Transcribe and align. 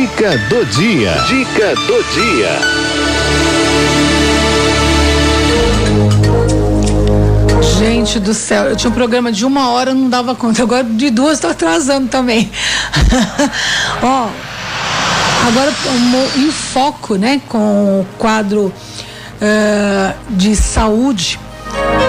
Dica 0.00 0.38
do 0.48 0.64
dia. 0.64 1.12
Dica 1.28 1.74
do 1.74 2.02
dia. 2.14 2.58
Gente 7.78 8.18
do 8.18 8.32
céu, 8.32 8.64
eu 8.64 8.76
tinha 8.76 8.88
um 8.88 8.94
programa 8.94 9.30
de 9.30 9.44
uma 9.44 9.68
hora, 9.68 9.92
não 9.92 10.08
dava 10.08 10.34
conta. 10.34 10.62
Agora 10.62 10.84
de 10.84 11.10
duas 11.10 11.34
estou 11.34 11.50
atrasando 11.50 12.08
também. 12.08 12.50
Ó, 14.02 14.28
agora 15.46 15.70
em 16.34 16.50
foco, 16.50 17.16
né, 17.16 17.42
com 17.46 18.00
o 18.00 18.06
quadro 18.16 18.72
uh, 18.72 20.14
de 20.30 20.56
saúde, 20.56 21.38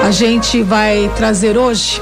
a 0.08 0.12
gente 0.12 0.64
vai 0.64 1.12
trazer 1.18 1.58
hoje 1.58 2.02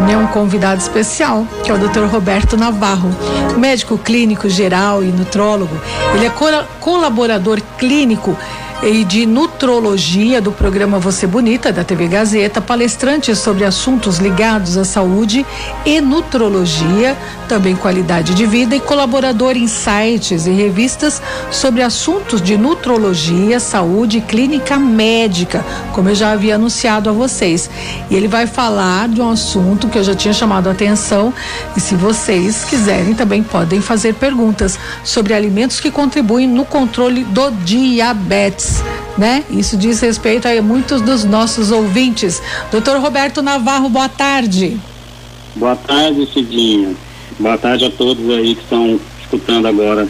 né, 0.00 0.16
um 0.16 0.26
convidado 0.26 0.80
especial, 0.80 1.46
que 1.64 1.70
é 1.70 1.74
o 1.74 1.78
Dr. 1.78 2.04
Roberto 2.04 2.56
Navarro, 2.56 3.10
médico 3.56 3.96
clínico 3.96 4.48
geral 4.48 5.02
e 5.02 5.06
nutrólogo. 5.06 5.74
Ele 6.14 6.26
é 6.26 6.32
colaborador 6.80 7.60
clínico 7.78 8.36
e 8.82 9.04
de 9.04 9.24
nutrologia 9.24 10.40
do 10.40 10.52
programa 10.52 10.98
Você 10.98 11.26
Bonita 11.26 11.72
da 11.72 11.82
TV 11.82 12.08
Gazeta, 12.08 12.60
palestrante 12.60 13.34
sobre 13.34 13.64
assuntos 13.64 14.18
ligados 14.18 14.76
à 14.76 14.84
saúde 14.84 15.46
e 15.84 16.00
nutrologia, 16.00 17.16
também 17.48 17.74
qualidade 17.74 18.34
de 18.34 18.44
vida 18.44 18.76
e 18.76 18.80
colaborador 18.80 19.56
em 19.56 19.66
sites 19.66 20.46
e 20.46 20.50
revistas 20.50 21.22
sobre 21.50 21.82
assuntos 21.82 22.42
de 22.42 22.56
nutrologia, 22.56 23.58
saúde 23.58 24.18
e 24.18 24.20
clínica 24.20 24.78
médica, 24.78 25.64
como 25.92 26.10
eu 26.10 26.14
já 26.14 26.32
havia 26.32 26.56
anunciado 26.56 27.08
a 27.08 27.12
vocês. 27.12 27.70
E 28.10 28.14
ele 28.14 28.28
vai 28.28 28.46
falar 28.46 29.08
de 29.08 29.20
um 29.20 29.30
assunto 29.30 29.88
que 29.88 29.98
eu 29.98 30.04
já 30.04 30.14
tinha 30.14 30.34
chamado 30.34 30.68
a 30.68 30.72
atenção 30.72 31.32
e 31.76 31.80
se 31.80 31.94
vocês 31.94 32.64
quiserem 32.64 33.14
também 33.14 33.42
podem 33.42 33.80
fazer 33.80 34.14
perguntas 34.14 34.78
sobre 35.02 35.34
alimentos 35.34 35.80
que 35.80 35.90
contribuem 35.90 36.46
no 36.46 36.64
controle 36.64 37.24
do 37.24 37.50
diabetes 37.50 38.65
né? 39.16 39.44
Isso 39.50 39.76
diz 39.76 40.00
respeito 40.00 40.46
a 40.46 40.62
muitos 40.62 41.00
dos 41.00 41.24
nossos 41.24 41.70
ouvintes. 41.70 42.42
Doutor 42.70 42.98
Roberto 43.00 43.42
Navarro, 43.42 43.88
boa 43.88 44.08
tarde. 44.08 44.78
Boa 45.54 45.76
tarde, 45.76 46.26
Cidinha. 46.32 46.94
Boa 47.38 47.56
tarde 47.56 47.84
a 47.84 47.90
todos 47.90 48.28
aí 48.30 48.54
que 48.54 48.62
estão 48.62 49.00
escutando 49.20 49.66
agora 49.66 50.08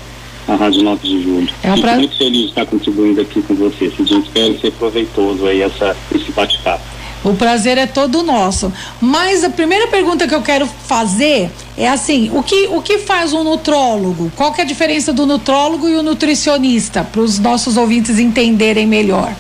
a 0.49 0.55
Rádio 0.55 0.83
9 0.83 1.09
de 1.09 1.23
Julho. 1.23 1.49
É 1.63 1.73
um 1.73 1.81
pra... 1.81 1.97
muito 1.97 2.17
feliz 2.17 2.43
de 2.43 2.49
estar 2.49 2.67
contribuindo 2.67 3.21
aqui 3.21 3.43
com 3.43 3.55
você, 3.55 3.91
Cidinha. 3.91 4.21
Espero 4.21 4.61
ser 4.61 4.73
proveitoso 4.73 5.47
aí 5.47 5.63
essa, 5.63 5.97
esse 6.15 6.31
bate-papo. 6.33 6.96
O 7.27 7.35
prazer 7.35 7.77
é 7.77 7.87
todo 7.87 8.23
nosso. 8.23 8.73
Mas 9.01 9.43
a 9.43 9.51
primeira 9.51 9.89
pergunta 9.89 10.29
que 10.29 10.35
eu 10.35 10.43
quero 10.43 10.65
fazer 10.65 11.51
é 11.77 11.89
assim: 11.89 12.31
o 12.33 12.41
que, 12.41 12.69
o 12.69 12.81
que 12.81 12.99
faz 12.99 13.33
um 13.33 13.43
nutrólogo? 13.43 14.31
Qual 14.37 14.53
que 14.53 14.61
é 14.61 14.65
a 14.65 14.67
diferença 14.67 15.13
do 15.13 15.27
nutrólogo 15.27 15.89
e 15.89 15.97
o 15.97 16.05
nutricionista? 16.05 17.03
Para 17.03 17.21
os 17.21 17.41
nossos 17.41 17.77
ouvintes 17.77 18.21
entenderem 18.21 18.87
melhor. 18.87 19.35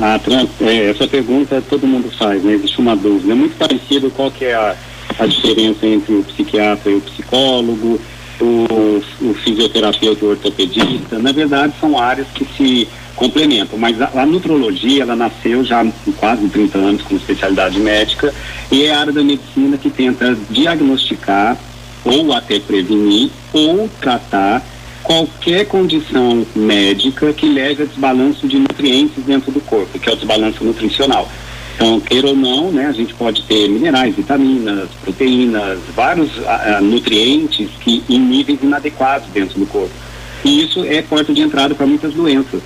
Ah, 0.00 0.20
é, 0.60 0.90
essa 0.90 1.08
pergunta 1.08 1.62
todo 1.68 1.86
mundo 1.86 2.08
faz, 2.16 2.44
né? 2.44 2.52
Existe 2.52 2.78
uma 2.78 2.94
dúvida. 2.94 3.32
É 3.32 3.34
muito 3.34 3.56
parecido 3.56 4.08
qual 4.10 4.30
que 4.30 4.44
é 4.44 4.54
a, 4.54 4.76
a 5.18 5.26
diferença 5.26 5.86
entre 5.86 6.14
o 6.14 6.22
psiquiatra 6.22 6.92
e 6.92 6.94
o 6.94 7.00
psicólogo, 7.00 7.98
o, 8.40 9.02
o 9.22 9.34
fisioterapeuta 9.42 10.24
e 10.24 10.28
o 10.28 10.30
ortopedista. 10.30 11.18
Na 11.18 11.32
verdade, 11.32 11.72
são 11.80 11.98
áreas 11.98 12.28
que 12.32 12.46
se 12.56 12.88
complemento. 13.16 13.76
Mas 13.76 14.00
a, 14.00 14.10
a, 14.14 14.26
nutrologia, 14.26 15.02
ela 15.02 15.16
nasceu 15.16 15.64
já 15.64 15.80
há 15.80 15.86
quase 16.16 16.48
30 16.48 16.78
anos 16.78 17.02
como 17.02 17.18
especialidade 17.18 17.80
médica 17.80 18.32
e 18.70 18.84
é 18.84 18.94
a 18.94 19.00
área 19.00 19.12
da 19.12 19.24
medicina 19.24 19.76
que 19.76 19.90
tenta 19.90 20.36
diagnosticar 20.50 21.56
ou 22.04 22.32
até 22.32 22.60
prevenir 22.60 23.30
ou 23.52 23.88
tratar 24.00 24.62
qualquer 25.02 25.66
condição 25.66 26.46
médica 26.54 27.32
que 27.32 27.48
leve 27.48 27.84
a 27.84 27.86
desbalanço 27.86 28.46
de 28.46 28.58
nutrientes 28.58 29.24
dentro 29.24 29.50
do 29.50 29.60
corpo, 29.60 29.98
que 29.98 30.08
é 30.08 30.12
o 30.12 30.16
desbalanço 30.16 30.62
nutricional. 30.62 31.28
Então, 31.74 32.00
queira 32.00 32.28
ou 32.28 32.34
não, 32.34 32.72
né, 32.72 32.86
a 32.86 32.92
gente 32.92 33.14
pode 33.14 33.42
ter 33.42 33.68
minerais, 33.68 34.16
vitaminas, 34.16 34.88
proteínas, 35.02 35.78
vários 35.94 36.30
nutrientes 36.80 37.68
que 37.80 38.02
em 38.08 38.18
níveis 38.18 38.60
inadequados 38.62 39.28
dentro 39.28 39.58
do 39.58 39.66
corpo. 39.66 39.92
E 40.44 40.62
isso 40.62 40.84
é 40.84 41.02
porta 41.02 41.32
de 41.32 41.42
entrada 41.42 41.74
para 41.74 41.86
muitas 41.86 42.14
doenças. 42.14 42.62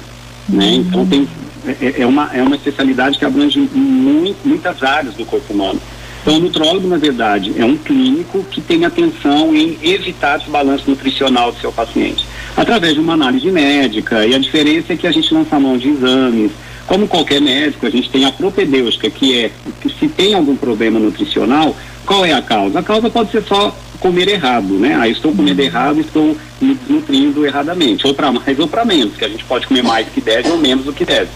Né? 0.52 0.74
Então 0.74 1.06
tem, 1.06 1.28
é, 1.66 2.02
é, 2.02 2.06
uma, 2.06 2.30
é 2.32 2.42
uma 2.42 2.56
especialidade 2.56 3.18
que 3.18 3.24
abrange 3.24 3.58
muito, 3.58 4.38
muitas 4.46 4.82
áreas 4.82 5.14
do 5.14 5.24
corpo 5.24 5.52
humano. 5.52 5.80
Então, 6.22 6.36
o 6.36 6.40
nutrólogo, 6.40 6.86
na 6.86 6.98
verdade, 6.98 7.54
é 7.56 7.64
um 7.64 7.76
clínico 7.76 8.44
que 8.50 8.60
tem 8.60 8.84
atenção 8.84 9.56
em 9.56 9.78
evitar 9.82 10.38
desbalanço 10.38 10.88
nutricional 10.88 11.50
do 11.50 11.58
seu 11.58 11.72
paciente, 11.72 12.26
através 12.54 12.92
de 12.92 13.00
uma 13.00 13.14
análise 13.14 13.50
médica. 13.50 14.26
E 14.26 14.34
a 14.34 14.38
diferença 14.38 14.92
é 14.92 14.96
que 14.96 15.06
a 15.06 15.12
gente 15.12 15.32
lança 15.32 15.58
mão 15.58 15.78
de 15.78 15.88
exames. 15.88 16.52
Como 16.86 17.08
qualquer 17.08 17.40
médico, 17.40 17.86
a 17.86 17.90
gente 17.90 18.10
tem 18.10 18.26
a 18.26 18.32
propedêutica, 18.32 19.08
que 19.08 19.38
é 19.38 19.50
que 19.80 19.88
se 19.88 20.08
tem 20.08 20.34
algum 20.34 20.56
problema 20.56 20.98
nutricional, 20.98 21.74
qual 22.04 22.24
é 22.24 22.32
a 22.32 22.42
causa? 22.42 22.80
A 22.80 22.82
causa 22.82 23.08
pode 23.08 23.30
ser 23.30 23.42
só 23.44 23.74
comer 24.00 24.28
errado, 24.28 24.74
né? 24.78 24.96
Aí 24.98 25.12
estou 25.12 25.32
comendo 25.32 25.60
errado, 25.60 26.00
estou 26.00 26.36
me 26.60 26.74
desnutrindo 26.74 27.46
erradamente, 27.46 28.06
ou 28.06 28.14
para 28.14 28.32
mais 28.32 28.58
ou 28.58 28.66
para 28.66 28.84
menos, 28.84 29.14
que 29.16 29.24
a 29.24 29.28
gente 29.28 29.44
pode 29.44 29.66
comer 29.66 29.82
mais 29.82 30.06
do 30.06 30.12
que 30.12 30.20
deve 30.20 30.48
ou 30.48 30.58
menos 30.58 30.84
do 30.86 30.92
que 30.92 31.04
deve. 31.04 31.28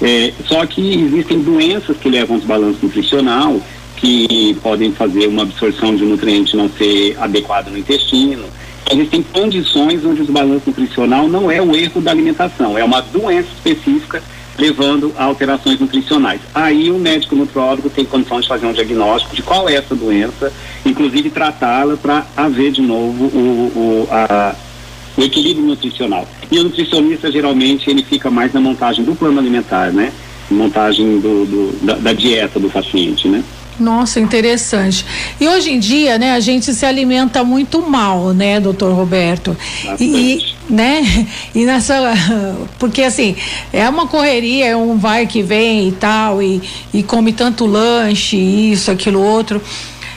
É, 0.00 0.32
só 0.46 0.64
que 0.64 0.94
existem 0.94 1.40
doenças 1.40 1.96
que 1.96 2.08
levam 2.08 2.36
ao 2.36 2.40
desbalanço 2.40 2.78
nutricional, 2.82 3.60
que 3.96 4.56
podem 4.62 4.92
fazer 4.92 5.26
uma 5.28 5.42
absorção 5.42 5.94
de 5.94 6.04
nutriente 6.04 6.56
não 6.56 6.68
ser 6.70 7.16
adequada 7.20 7.70
no 7.70 7.78
intestino. 7.78 8.44
Existem 8.90 9.22
condições 9.22 10.04
onde 10.04 10.22
o 10.22 10.24
desbalanço 10.24 10.64
nutricional 10.66 11.28
não 11.28 11.50
é 11.50 11.62
o 11.62 11.74
erro 11.74 12.00
da 12.00 12.10
alimentação, 12.10 12.76
é 12.76 12.82
uma 12.82 13.00
doença 13.00 13.48
específica 13.54 14.22
levando 14.58 15.12
a 15.16 15.24
alterações 15.24 15.80
nutricionais. 15.80 16.40
Aí 16.54 16.90
o 16.90 16.98
médico 16.98 17.34
nutrólogo 17.34 17.88
tem 17.90 18.04
condição 18.04 18.40
de 18.40 18.48
fazer 18.48 18.66
um 18.66 18.72
diagnóstico 18.72 19.34
de 19.34 19.42
qual 19.42 19.68
é 19.68 19.74
essa 19.74 19.94
doença, 19.94 20.52
inclusive 20.84 21.30
tratá-la 21.30 21.96
para 21.96 22.26
haver 22.36 22.72
de 22.72 22.82
novo 22.82 23.24
o, 23.24 23.72
o, 23.74 24.08
a, 24.10 24.54
o 25.16 25.22
equilíbrio 25.22 25.66
nutricional. 25.66 26.28
E 26.50 26.58
o 26.58 26.64
nutricionista 26.64 27.30
geralmente 27.30 27.88
ele 27.90 28.02
fica 28.02 28.30
mais 28.30 28.52
na 28.52 28.60
montagem 28.60 29.04
do 29.04 29.14
plano 29.14 29.38
alimentar, 29.38 29.92
né? 29.92 30.12
Montagem 30.50 31.18
do, 31.18 31.46
do 31.46 31.86
da, 31.86 31.94
da 31.94 32.12
dieta 32.12 32.60
do 32.60 32.68
paciente, 32.68 33.26
né? 33.28 33.42
Nossa, 33.78 34.20
interessante. 34.20 35.04
E 35.40 35.48
hoje 35.48 35.70
em 35.72 35.78
dia, 35.78 36.18
né, 36.18 36.32
a 36.32 36.40
gente 36.40 36.72
se 36.74 36.84
alimenta 36.84 37.42
muito 37.42 37.82
mal, 37.82 38.32
né, 38.32 38.60
doutor 38.60 38.92
Roberto? 38.94 39.56
E, 39.98 40.44
né? 40.68 41.26
E 41.54 41.64
nessa. 41.64 41.94
Porque 42.78 43.02
assim, 43.02 43.36
é 43.72 43.88
uma 43.88 44.06
correria, 44.06 44.66
é 44.66 44.76
um 44.76 44.96
vai 44.96 45.26
que 45.26 45.42
vem 45.42 45.88
e 45.88 45.92
tal, 45.92 46.42
e, 46.42 46.62
e 46.92 47.02
come 47.02 47.32
tanto 47.32 47.66
lanche, 47.66 48.36
isso, 48.36 48.90
aquilo, 48.90 49.20
outro. 49.20 49.60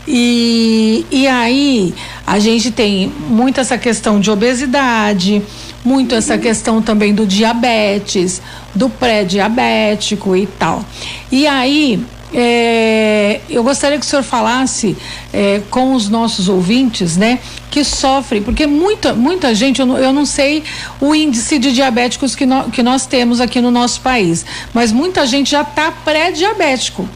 E, 0.08 1.06
e 1.10 1.28
aí 1.28 1.94
a 2.28 2.38
gente 2.38 2.70
tem 2.70 3.12
muito 3.28 3.60
essa 3.60 3.78
questão 3.78 4.20
de 4.20 4.30
obesidade, 4.30 5.42
muito 5.84 6.14
essa 6.14 6.38
questão 6.38 6.82
também 6.82 7.14
do 7.14 7.26
diabetes, 7.26 8.42
do 8.74 8.88
pré-diabético 8.88 10.36
e 10.36 10.46
tal. 10.46 10.86
E 11.32 11.48
aí 11.48 12.04
é, 12.34 13.42
eu 13.50 13.64
gostaria 13.64 13.98
que 14.00 14.06
o 14.06 14.10
senhor 14.10 14.24
falasse 14.24 14.98
é, 15.32 15.62
com 15.70 15.94
os 15.94 16.10
nossos 16.10 16.50
ouvintes, 16.50 17.16
né, 17.16 17.40
que 17.70 17.84
sofrem, 17.84 18.42
porque 18.42 18.66
muita, 18.66 19.14
muita 19.14 19.54
gente, 19.54 19.80
eu 19.80 19.86
não, 19.86 19.98
eu 19.98 20.12
não 20.12 20.26
sei 20.26 20.64
o 21.00 21.14
índice 21.14 21.60
de 21.60 21.72
diabéticos 21.72 22.36
que, 22.36 22.46
no, 22.46 22.70
que 22.72 22.82
nós 22.82 23.06
temos 23.06 23.40
aqui 23.40 23.62
no 23.62 23.72
nosso 23.72 24.02
país, 24.02 24.46
mas 24.74 24.92
muita 24.92 25.26
gente 25.26 25.52
já 25.52 25.62
está 25.62 25.92
pré-diabético, 25.92 27.08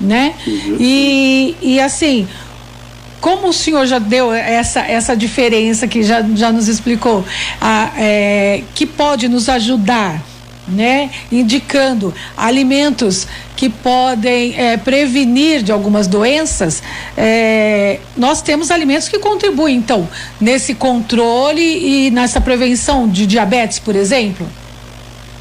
né? 0.00 0.34
Uhum. 0.46 0.76
E, 0.78 1.56
e 1.60 1.80
assim, 1.80 2.28
como 3.20 3.48
o 3.48 3.52
senhor 3.52 3.86
já 3.86 3.98
deu 3.98 4.32
essa, 4.32 4.80
essa 4.80 5.16
diferença 5.16 5.88
que 5.88 6.02
já, 6.02 6.22
já 6.34 6.52
nos 6.52 6.68
explicou, 6.68 7.24
a, 7.60 7.90
é, 7.96 8.62
que 8.74 8.86
pode 8.86 9.28
nos 9.28 9.48
ajudar 9.48 10.22
né, 10.68 11.10
indicando 11.32 12.14
alimentos 12.36 13.26
que 13.58 13.68
podem 13.68 14.54
é, 14.56 14.76
prevenir 14.76 15.64
de 15.64 15.72
algumas 15.72 16.06
doenças, 16.06 16.80
é, 17.16 17.98
nós 18.16 18.40
temos 18.40 18.70
alimentos 18.70 19.08
que 19.08 19.18
contribuem, 19.18 19.76
então, 19.76 20.08
nesse 20.40 20.76
controle 20.76 21.60
e 21.60 22.08
nessa 22.12 22.40
prevenção 22.40 23.08
de 23.08 23.26
diabetes, 23.26 23.80
por 23.80 23.96
exemplo? 23.96 24.46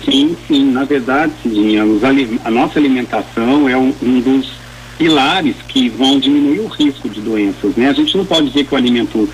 Sim, 0.04 0.36
sim. 0.48 0.72
Na 0.72 0.84
verdade, 0.84 1.32
Cidinha, 1.44 1.84
a 2.44 2.50
nossa 2.50 2.80
alimentação 2.80 3.70
é 3.70 3.78
um, 3.78 3.94
um 4.02 4.20
dos 4.20 4.52
pilares 4.98 5.56
que 5.68 5.88
vão 5.88 6.20
diminuir 6.20 6.62
o 6.62 6.68
risco 6.68 7.08
de 7.08 7.22
doenças, 7.22 7.76
né? 7.76 7.90
A 7.90 7.94
gente 7.94 8.18
não 8.18 8.26
pode 8.26 8.48
dizer 8.48 8.66
que 8.66 8.74
o 8.74 8.78
alimento 8.78 9.30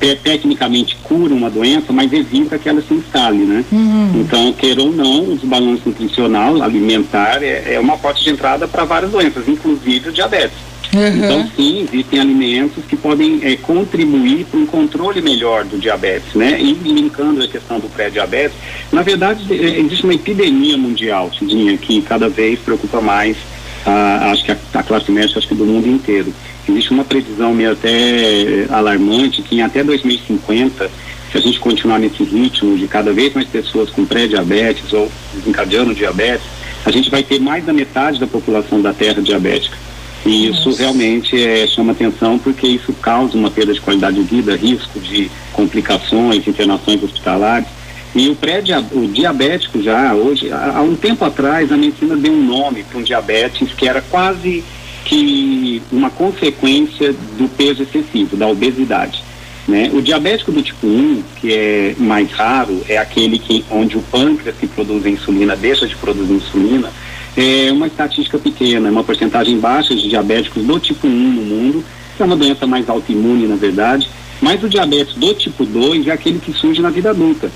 é, 0.00 0.14
tecnicamente 0.14 0.96
cura 1.02 1.34
uma 1.34 1.50
doença, 1.50 1.92
mas 1.92 2.12
evita 2.12 2.58
que 2.58 2.68
ela 2.68 2.82
se 2.82 2.94
instale, 2.94 3.38
né? 3.38 3.64
Uhum. 3.70 4.20
Então, 4.20 4.52
queira 4.52 4.82
ou 4.82 4.92
não, 4.92 5.30
o 5.30 5.36
desbalanço 5.36 5.82
nutricional, 5.86 6.62
alimentar, 6.62 7.42
é, 7.42 7.74
é 7.74 7.80
uma 7.80 7.96
porta 7.96 8.20
de 8.20 8.30
entrada 8.30 8.66
para 8.68 8.84
várias 8.84 9.10
doenças, 9.10 9.48
inclusive 9.48 10.08
o 10.08 10.12
diabetes. 10.12 10.74
Uhum. 10.94 11.24
Então, 11.24 11.50
sim, 11.56 11.88
existem 11.92 12.20
alimentos 12.20 12.84
que 12.84 12.96
podem 12.96 13.40
é, 13.42 13.56
contribuir 13.56 14.44
para 14.44 14.60
um 14.60 14.66
controle 14.66 15.20
melhor 15.20 15.64
do 15.64 15.76
diabetes, 15.76 16.34
né? 16.34 16.60
E 16.60 16.72
linkando 16.72 17.42
a 17.42 17.48
questão 17.48 17.80
do 17.80 17.88
pré-diabetes, 17.88 18.56
na 18.92 19.02
verdade, 19.02 19.44
é, 19.52 19.80
existe 19.80 20.04
uma 20.04 20.14
epidemia 20.14 20.76
mundial, 20.76 21.32
Cidinha, 21.36 21.76
que 21.76 22.00
cada 22.02 22.28
vez 22.28 22.60
preocupa 22.60 23.00
mais, 23.00 23.36
a, 23.84 24.30
acho 24.30 24.44
que 24.44 24.52
a, 24.52 24.56
a 24.74 24.82
classe 24.82 25.10
médica, 25.10 25.38
acho 25.38 25.48
que 25.48 25.54
do 25.54 25.66
mundo 25.66 25.88
inteiro. 25.88 26.32
Existe 26.68 26.90
uma 26.90 27.04
previsão 27.04 27.52
meio 27.52 27.72
até 27.72 28.66
alarmante 28.70 29.42
que 29.42 29.56
em 29.56 29.62
até 29.62 29.84
2050 29.84 30.90
se 31.34 31.38
a 31.38 31.40
gente 31.40 31.58
continuar 31.58 31.98
nesse 31.98 32.22
ritmo 32.22 32.78
de 32.78 32.86
cada 32.86 33.12
vez 33.12 33.34
mais 33.34 33.48
pessoas 33.48 33.90
com 33.90 34.04
pré-diabetes 34.04 34.92
ou 34.92 35.10
desencadeando 35.34 35.92
diabetes, 35.92 36.46
a 36.84 36.92
gente 36.92 37.10
vai 37.10 37.24
ter 37.24 37.40
mais 37.40 37.64
da 37.64 37.72
metade 37.72 38.20
da 38.20 38.26
população 38.26 38.80
da 38.80 38.92
Terra 38.92 39.20
diabética. 39.20 39.76
E 40.24 40.46
isso 40.46 40.68
Nossa. 40.68 40.82
realmente 40.82 41.44
é, 41.44 41.66
chama 41.66 41.90
atenção 41.90 42.38
porque 42.38 42.68
isso 42.68 42.92
causa 42.94 43.36
uma 43.36 43.50
perda 43.50 43.74
de 43.74 43.80
qualidade 43.80 44.16
de 44.16 44.22
vida, 44.22 44.54
risco 44.54 45.00
de 45.00 45.28
complicações, 45.52 46.46
internações 46.46 47.02
hospitalares. 47.02 47.66
E 48.14 48.28
o 48.28 48.36
pré 48.36 48.62
o 48.92 49.08
diabético 49.08 49.82
já 49.82 50.14
hoje, 50.14 50.52
há, 50.52 50.80
um 50.80 50.94
tempo 50.94 51.24
atrás, 51.24 51.72
a 51.72 51.76
medicina 51.76 52.16
deu 52.16 52.32
um 52.32 52.44
nome 52.44 52.84
para 52.84 52.98
um 52.98 53.02
diabetes 53.02 53.72
que 53.72 53.88
era 53.88 54.00
quase 54.00 54.62
que 55.04 55.82
uma 55.90 56.10
consequência 56.10 57.12
do 57.36 57.48
peso 57.48 57.82
excessivo, 57.82 58.36
da 58.36 58.46
obesidade. 58.46 59.22
Né? 59.66 59.90
O 59.92 60.00
diabético 60.00 60.52
do 60.52 60.62
tipo 60.62 60.86
1, 60.86 61.22
que 61.40 61.52
é 61.52 61.94
mais 61.98 62.30
raro, 62.30 62.82
é 62.88 62.98
aquele 62.98 63.38
que, 63.38 63.64
onde 63.68 63.96
o 63.96 64.02
pâncreas 64.02 64.56
que 64.56 64.66
produz 64.66 65.04
insulina 65.06 65.56
deixa 65.56 65.86
de 65.86 65.96
produzir 65.96 66.34
insulina, 66.34 66.90
é 67.36 67.72
uma 67.72 67.88
estatística 67.88 68.38
pequena, 68.38 68.88
é 68.88 68.90
uma 68.90 69.02
porcentagem 69.02 69.58
baixa 69.58 69.94
de 69.94 70.08
diabéticos 70.08 70.62
do 70.62 70.78
tipo 70.78 71.08
1 71.08 71.10
no 71.10 71.42
mundo, 71.42 71.84
que 72.16 72.22
é 72.22 72.26
uma 72.26 72.36
doença 72.36 72.64
mais 72.64 72.88
autoimune, 72.88 73.48
na 73.48 73.56
verdade, 73.56 74.08
mas 74.40 74.62
o 74.62 74.68
diabetes 74.68 75.14
do 75.14 75.34
tipo 75.34 75.64
2 75.64 76.06
é 76.06 76.12
aquele 76.12 76.38
que 76.38 76.52
surge 76.52 76.80
na 76.80 76.90
vida 76.90 77.10
adulta. 77.10 77.50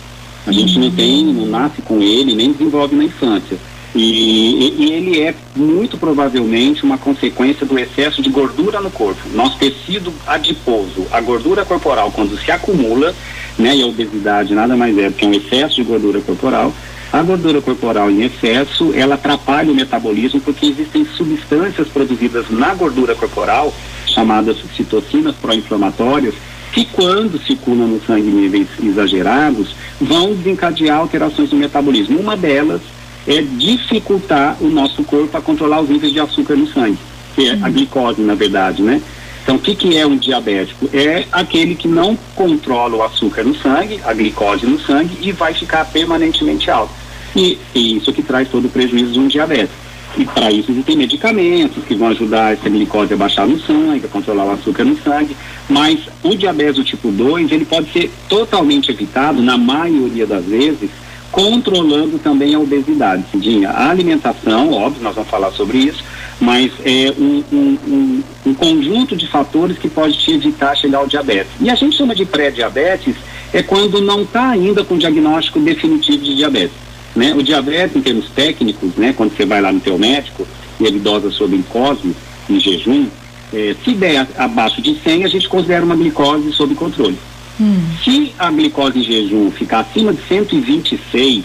A 0.48 0.52
gente 0.52 0.78
não 0.78 0.90
tem, 0.90 1.26
não 1.26 1.44
nasce 1.44 1.82
com 1.82 2.00
ele, 2.00 2.34
nem 2.34 2.50
desenvolve 2.50 2.96
na 2.96 3.04
infância. 3.04 3.58
E, 3.94 4.74
e, 4.78 4.92
ele 4.92 5.20
é 5.20 5.34
muito 5.54 5.98
provavelmente 5.98 6.84
uma 6.84 6.96
consequência 6.96 7.66
do 7.66 7.78
excesso 7.78 8.22
de 8.22 8.30
gordura 8.30 8.80
no 8.80 8.90
corpo. 8.90 9.20
Nosso 9.34 9.58
tecido 9.58 10.10
adiposo, 10.26 11.06
a 11.10 11.20
gordura 11.20 11.66
corporal, 11.66 12.10
quando 12.10 12.38
se 12.38 12.50
acumula, 12.50 13.14
né, 13.58 13.76
e 13.76 13.82
a 13.82 13.86
obesidade 13.86 14.54
nada 14.54 14.74
mais 14.74 14.96
é 14.96 15.10
do 15.10 15.14
que 15.14 15.26
um 15.26 15.34
excesso 15.34 15.76
de 15.76 15.82
gordura 15.82 16.18
corporal, 16.22 16.72
a 17.12 17.22
gordura 17.22 17.60
corporal 17.60 18.10
em 18.10 18.22
excesso, 18.22 18.94
ela 18.94 19.16
atrapalha 19.16 19.70
o 19.70 19.74
metabolismo 19.74 20.40
porque 20.40 20.64
existem 20.64 21.04
substâncias 21.04 21.88
produzidas 21.88 22.48
na 22.48 22.74
gordura 22.74 23.14
corporal, 23.14 23.74
chamadas 24.06 24.56
citocinas 24.74 25.34
pró-inflamatórias, 25.36 26.34
que 26.78 26.84
quando 26.92 27.44
circulam 27.44 27.88
no 27.88 28.00
sangue 28.06 28.30
níveis 28.30 28.68
exagerados, 28.80 29.74
vão 30.00 30.32
desencadear 30.32 30.98
alterações 30.98 31.50
no 31.50 31.58
metabolismo. 31.58 32.20
Uma 32.20 32.36
delas 32.36 32.80
é 33.26 33.42
dificultar 33.42 34.56
o 34.60 34.68
nosso 34.68 35.02
corpo 35.02 35.36
a 35.36 35.40
controlar 35.40 35.80
os 35.80 35.88
níveis 35.88 36.12
de 36.12 36.20
açúcar 36.20 36.54
no 36.54 36.68
sangue, 36.68 36.98
que 37.34 37.48
é 37.48 37.58
a 37.60 37.68
glicose, 37.68 38.22
na 38.22 38.36
verdade, 38.36 38.80
né? 38.80 39.02
Então, 39.42 39.56
o 39.56 39.58
que, 39.58 39.74
que 39.74 39.96
é 39.96 40.06
um 40.06 40.16
diabético? 40.16 40.88
É 40.92 41.24
aquele 41.32 41.74
que 41.74 41.88
não 41.88 42.16
controla 42.36 42.94
o 42.94 43.02
açúcar 43.02 43.42
no 43.42 43.56
sangue, 43.56 43.98
a 44.04 44.14
glicose 44.14 44.64
no 44.64 44.78
sangue, 44.78 45.18
e 45.20 45.32
vai 45.32 45.54
ficar 45.54 45.84
permanentemente 45.86 46.70
alto. 46.70 46.92
E, 47.34 47.58
e 47.74 47.96
isso 47.96 48.12
que 48.12 48.22
traz 48.22 48.48
todo 48.48 48.66
o 48.66 48.70
prejuízo 48.70 49.12
de 49.14 49.18
um 49.18 49.26
diabetes. 49.26 49.74
E 50.16 50.24
para 50.24 50.50
isso 50.50 50.70
existem 50.70 50.96
medicamentos 50.96 51.84
que 51.84 51.94
vão 51.94 52.08
ajudar 52.08 52.54
essa 52.54 52.68
glicose 52.68 53.12
a 53.12 53.16
baixar 53.16 53.46
no 53.46 53.60
sangue, 53.60 54.06
a 54.06 54.08
controlar 54.08 54.46
o 54.46 54.50
açúcar 54.52 54.84
no 54.84 54.96
sangue. 54.98 55.36
Mas 55.68 56.00
o 56.22 56.34
diabetes 56.34 56.76
do 56.76 56.84
tipo 56.84 57.10
2, 57.10 57.52
ele 57.52 57.64
pode 57.64 57.92
ser 57.92 58.10
totalmente 58.28 58.90
evitado, 58.90 59.42
na 59.42 59.56
maioria 59.56 60.26
das 60.26 60.44
vezes, 60.44 60.90
controlando 61.30 62.18
também 62.18 62.54
a 62.54 62.58
obesidade, 62.58 63.24
Cidinha. 63.30 63.70
A 63.70 63.90
alimentação, 63.90 64.72
óbvio, 64.72 65.02
nós 65.02 65.14
vamos 65.14 65.30
falar 65.30 65.50
sobre 65.52 65.78
isso, 65.78 66.02
mas 66.40 66.72
é 66.84 67.12
um, 67.18 67.44
um, 67.52 67.78
um, 67.86 68.22
um, 68.46 68.54
conjunto 68.54 69.14
de 69.14 69.26
fatores 69.26 69.78
que 69.78 69.88
pode 69.88 70.18
te 70.18 70.32
evitar 70.32 70.76
chegar 70.76 70.98
ao 70.98 71.06
diabetes. 71.06 71.52
E 71.60 71.68
a 71.68 71.74
gente 71.74 71.96
chama 71.96 72.14
de 72.14 72.24
pré-diabetes 72.24 73.14
é 73.52 73.62
quando 73.62 74.00
não 74.00 74.22
está 74.22 74.50
ainda 74.50 74.84
com 74.84 74.96
diagnóstico 74.96 75.60
definitivo 75.60 76.24
de 76.24 76.36
diabetes. 76.36 76.87
Né? 77.18 77.34
O 77.34 77.42
diabetes, 77.42 77.96
em 77.96 78.00
termos 78.00 78.28
técnicos, 78.30 78.94
né, 78.94 79.12
quando 79.12 79.36
você 79.36 79.44
vai 79.44 79.60
lá 79.60 79.72
no 79.72 79.80
teu 79.80 79.98
médico 79.98 80.46
e 80.78 80.84
ele 80.84 81.00
dosa 81.00 81.32
sua 81.32 81.48
glicose 81.48 82.14
em 82.48 82.60
jejum, 82.60 83.08
é, 83.52 83.74
se 83.84 83.92
der 83.92 84.24
abaixo 84.36 84.80
de 84.80 84.94
100, 84.94 85.24
a 85.24 85.28
gente 85.28 85.48
considera 85.48 85.84
uma 85.84 85.96
glicose 85.96 86.52
sob 86.52 86.76
controle. 86.76 87.18
Hum. 87.60 87.80
Se 88.04 88.32
a 88.38 88.52
glicose 88.52 89.00
em 89.00 89.02
jejum 89.02 89.50
ficar 89.50 89.80
acima 89.80 90.12
de 90.12 90.22
126, 90.28 91.44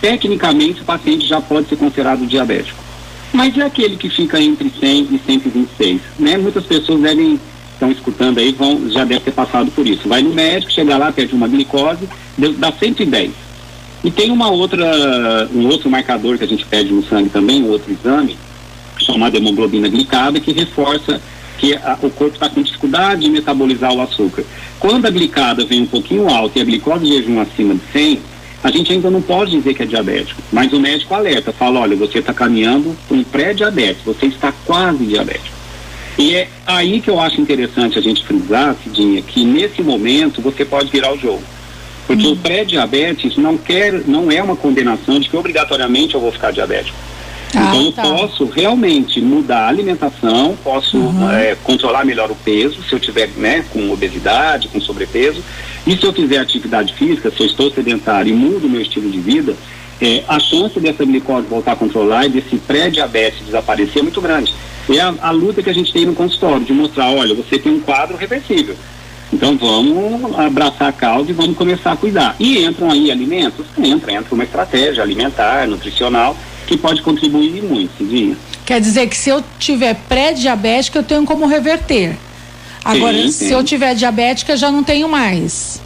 tecnicamente 0.00 0.80
o 0.80 0.84
paciente 0.86 1.26
já 1.26 1.42
pode 1.42 1.68
ser 1.68 1.76
considerado 1.76 2.26
diabético. 2.26 2.82
Mas 3.34 3.54
é 3.58 3.64
aquele 3.64 3.96
que 3.96 4.08
fica 4.08 4.40
entre 4.40 4.72
100 4.80 5.08
e 5.10 5.20
126, 5.26 6.00
né? 6.18 6.38
Muitas 6.38 6.64
pessoas 6.64 7.02
devem 7.02 7.38
estão 7.74 7.90
escutando 7.90 8.38
aí 8.38 8.52
vão 8.52 8.88
já 8.88 9.04
deve 9.04 9.20
ter 9.20 9.32
passado 9.32 9.70
por 9.72 9.86
isso. 9.86 10.08
Vai 10.08 10.22
no 10.22 10.32
médico, 10.32 10.72
chega 10.72 10.96
lá, 10.96 11.12
pede 11.12 11.34
uma 11.34 11.46
glicose, 11.46 12.08
dá 12.56 12.72
110. 12.72 13.45
E 14.04 14.10
tem 14.10 14.30
uma 14.30 14.50
outra, 14.50 15.48
um 15.52 15.66
outro 15.66 15.90
marcador 15.90 16.38
que 16.38 16.44
a 16.44 16.48
gente 16.48 16.64
pede 16.66 16.92
no 16.92 17.02
sangue 17.02 17.28
também, 17.28 17.62
um 17.62 17.70
outro 17.70 17.92
exame, 17.92 18.36
chamado 18.98 19.36
hemoglobina 19.36 19.88
glicada, 19.88 20.40
que 20.40 20.52
reforça 20.52 21.20
que 21.58 21.74
a, 21.74 21.98
o 22.02 22.10
corpo 22.10 22.34
está 22.34 22.48
com 22.48 22.62
dificuldade 22.62 23.22
de 23.22 23.30
metabolizar 23.30 23.92
o 23.92 24.00
açúcar. 24.00 24.44
Quando 24.78 25.06
a 25.06 25.10
glicada 25.10 25.64
vem 25.64 25.82
um 25.82 25.86
pouquinho 25.86 26.28
alta 26.28 26.58
e 26.58 26.62
a 26.62 26.64
glicose 26.64 27.04
de 27.04 27.12
jejum 27.16 27.40
acima 27.40 27.74
de 27.74 27.80
100, 27.92 28.20
a 28.62 28.70
gente 28.70 28.92
ainda 28.92 29.10
não 29.10 29.22
pode 29.22 29.52
dizer 29.52 29.74
que 29.74 29.82
é 29.82 29.86
diabético, 29.86 30.42
mas 30.52 30.72
o 30.72 30.80
médico 30.80 31.14
alerta, 31.14 31.52
fala, 31.52 31.80
olha, 31.80 31.94
você 31.94 32.18
está 32.18 32.34
caminhando 32.34 32.96
um 33.10 33.22
pré-diabetes, 33.22 34.02
você 34.04 34.26
está 34.26 34.52
quase 34.64 35.04
diabético. 35.04 35.56
E 36.18 36.34
é 36.34 36.48
aí 36.66 37.00
que 37.00 37.10
eu 37.10 37.20
acho 37.20 37.40
interessante 37.40 37.98
a 37.98 38.02
gente 38.02 38.24
frisar, 38.24 38.74
Cidinha, 38.82 39.20
que 39.22 39.44
nesse 39.44 39.82
momento 39.82 40.40
você 40.40 40.64
pode 40.64 40.90
virar 40.90 41.12
o 41.12 41.18
jogo. 41.18 41.42
Porque 42.06 42.26
o 42.26 42.36
pré-diabetes 42.36 43.36
não 43.36 43.56
quer, 43.56 43.92
não 44.06 44.30
é 44.30 44.42
uma 44.42 44.54
condenação 44.54 45.18
de 45.18 45.28
que 45.28 45.36
obrigatoriamente 45.36 46.14
eu 46.14 46.20
vou 46.20 46.30
ficar 46.30 46.52
diabético. 46.52 46.96
Ah, 47.54 47.74
então 47.74 47.84
eu 47.84 47.92
tá. 47.92 48.02
posso 48.02 48.44
realmente 48.46 49.20
mudar 49.20 49.64
a 49.64 49.68
alimentação, 49.68 50.56
posso 50.62 50.96
uhum. 50.96 51.30
é, 51.30 51.56
controlar 51.62 52.04
melhor 52.04 52.30
o 52.30 52.34
peso, 52.34 52.82
se 52.82 52.92
eu 52.92 53.00
tiver 53.00 53.28
né, 53.36 53.64
com 53.72 53.90
obesidade, 53.90 54.68
com 54.68 54.80
sobrepeso, 54.80 55.42
e 55.86 55.96
se 55.96 56.04
eu 56.04 56.12
fizer 56.12 56.38
atividade 56.38 56.92
física, 56.94 57.30
se 57.30 57.40
eu 57.40 57.46
estou 57.46 57.70
sedentário 57.70 58.30
e 58.30 58.36
mudo 58.36 58.66
o 58.66 58.70
meu 58.70 58.80
estilo 58.80 59.10
de 59.10 59.18
vida, 59.18 59.54
é, 60.00 60.22
a 60.28 60.38
chance 60.38 60.78
dessa 60.78 61.04
glicose 61.04 61.46
voltar 61.46 61.72
a 61.72 61.76
controlar 61.76 62.26
e 62.26 62.28
desse 62.28 62.56
pré-diabetes 62.56 63.46
desaparecer 63.46 64.00
é 64.00 64.02
muito 64.02 64.20
grande. 64.20 64.54
É 64.90 65.00
a, 65.00 65.14
a 65.22 65.30
luta 65.30 65.62
que 65.62 65.70
a 65.70 65.74
gente 65.74 65.92
tem 65.92 66.04
no 66.04 66.14
consultório, 66.14 66.64
de 66.64 66.72
mostrar, 66.72 67.10
olha, 67.10 67.34
você 67.34 67.58
tem 67.58 67.72
um 67.72 67.80
quadro 67.80 68.16
reversível. 68.16 68.76
Então 69.32 69.56
vamos 69.56 70.38
abraçar 70.38 70.88
a 70.88 70.92
causa 70.92 71.30
e 71.30 71.34
vamos 71.34 71.56
começar 71.56 71.92
a 71.92 71.96
cuidar. 71.96 72.36
E 72.38 72.64
entram 72.64 72.90
aí 72.90 73.10
alimentos? 73.10 73.66
Entra, 73.78 74.12
entra 74.12 74.34
uma 74.34 74.44
estratégia 74.44 75.02
alimentar, 75.02 75.66
nutricional, 75.66 76.36
que 76.66 76.76
pode 76.76 77.02
contribuir 77.02 77.62
muito, 77.62 77.90
Cidinha. 77.98 78.36
Quer 78.64 78.80
dizer 78.80 79.08
que 79.08 79.16
se 79.16 79.30
eu 79.30 79.42
tiver 79.58 79.94
pré-diabética, 80.08 80.98
eu 80.98 81.02
tenho 81.02 81.24
como 81.24 81.46
reverter. 81.46 82.16
Agora, 82.84 83.16
sim, 83.16 83.32
sim. 83.32 83.46
se 83.48 83.52
eu 83.52 83.64
tiver 83.64 83.94
diabética, 83.94 84.56
já 84.56 84.70
não 84.70 84.84
tenho 84.84 85.08
mais. 85.08 85.80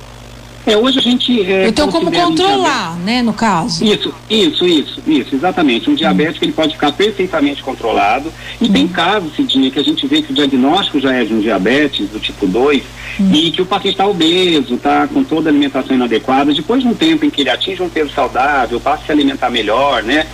É, 0.66 0.76
hoje 0.76 0.98
a 0.98 1.02
gente. 1.02 1.50
É, 1.50 1.72
tenho 1.72 1.88
como 1.88 2.12
controlar, 2.12 2.94
um 2.96 3.04
né, 3.04 3.22
no 3.22 3.32
caso. 3.32 3.84
Isso, 3.84 4.14
isso, 4.28 4.66
isso, 4.66 5.02
isso, 5.06 5.34
exatamente. 5.34 5.88
Um 5.88 5.94
diabético 5.94 6.44
hum. 6.44 6.48
ele 6.48 6.52
pode 6.52 6.74
ficar 6.74 6.92
perfeitamente 6.92 7.62
controlado. 7.62 8.32
E 8.60 8.66
hum. 8.66 8.72
tem 8.72 8.86
casos, 8.86 9.34
Cidinha, 9.34 9.70
que 9.70 9.78
a 9.78 9.84
gente 9.84 10.06
vê 10.06 10.22
que 10.22 10.32
o 10.32 10.34
diagnóstico 10.34 11.00
já 11.00 11.14
é 11.14 11.24
de 11.24 11.32
um 11.32 11.40
diabetes 11.40 12.08
do 12.10 12.20
tipo 12.20 12.46
2 12.46 12.82
hum. 13.20 13.30
e 13.32 13.50
que 13.50 13.62
o 13.62 13.66
paciente 13.66 13.94
está 13.94 14.06
obeso, 14.06 14.74
está 14.74 15.06
com 15.08 15.24
toda 15.24 15.48
a 15.48 15.50
alimentação 15.50 15.96
inadequada. 15.96 16.52
Depois 16.52 16.82
de 16.82 16.88
um 16.88 16.94
tempo 16.94 17.24
em 17.24 17.30
que 17.30 17.40
ele 17.40 17.50
atinge 17.50 17.82
um 17.82 17.88
peso 17.88 18.12
saudável, 18.12 18.78
passa 18.80 19.02
a 19.02 19.06
se 19.06 19.12
alimentar 19.12 19.50
melhor, 19.50 20.02
né? 20.02 20.26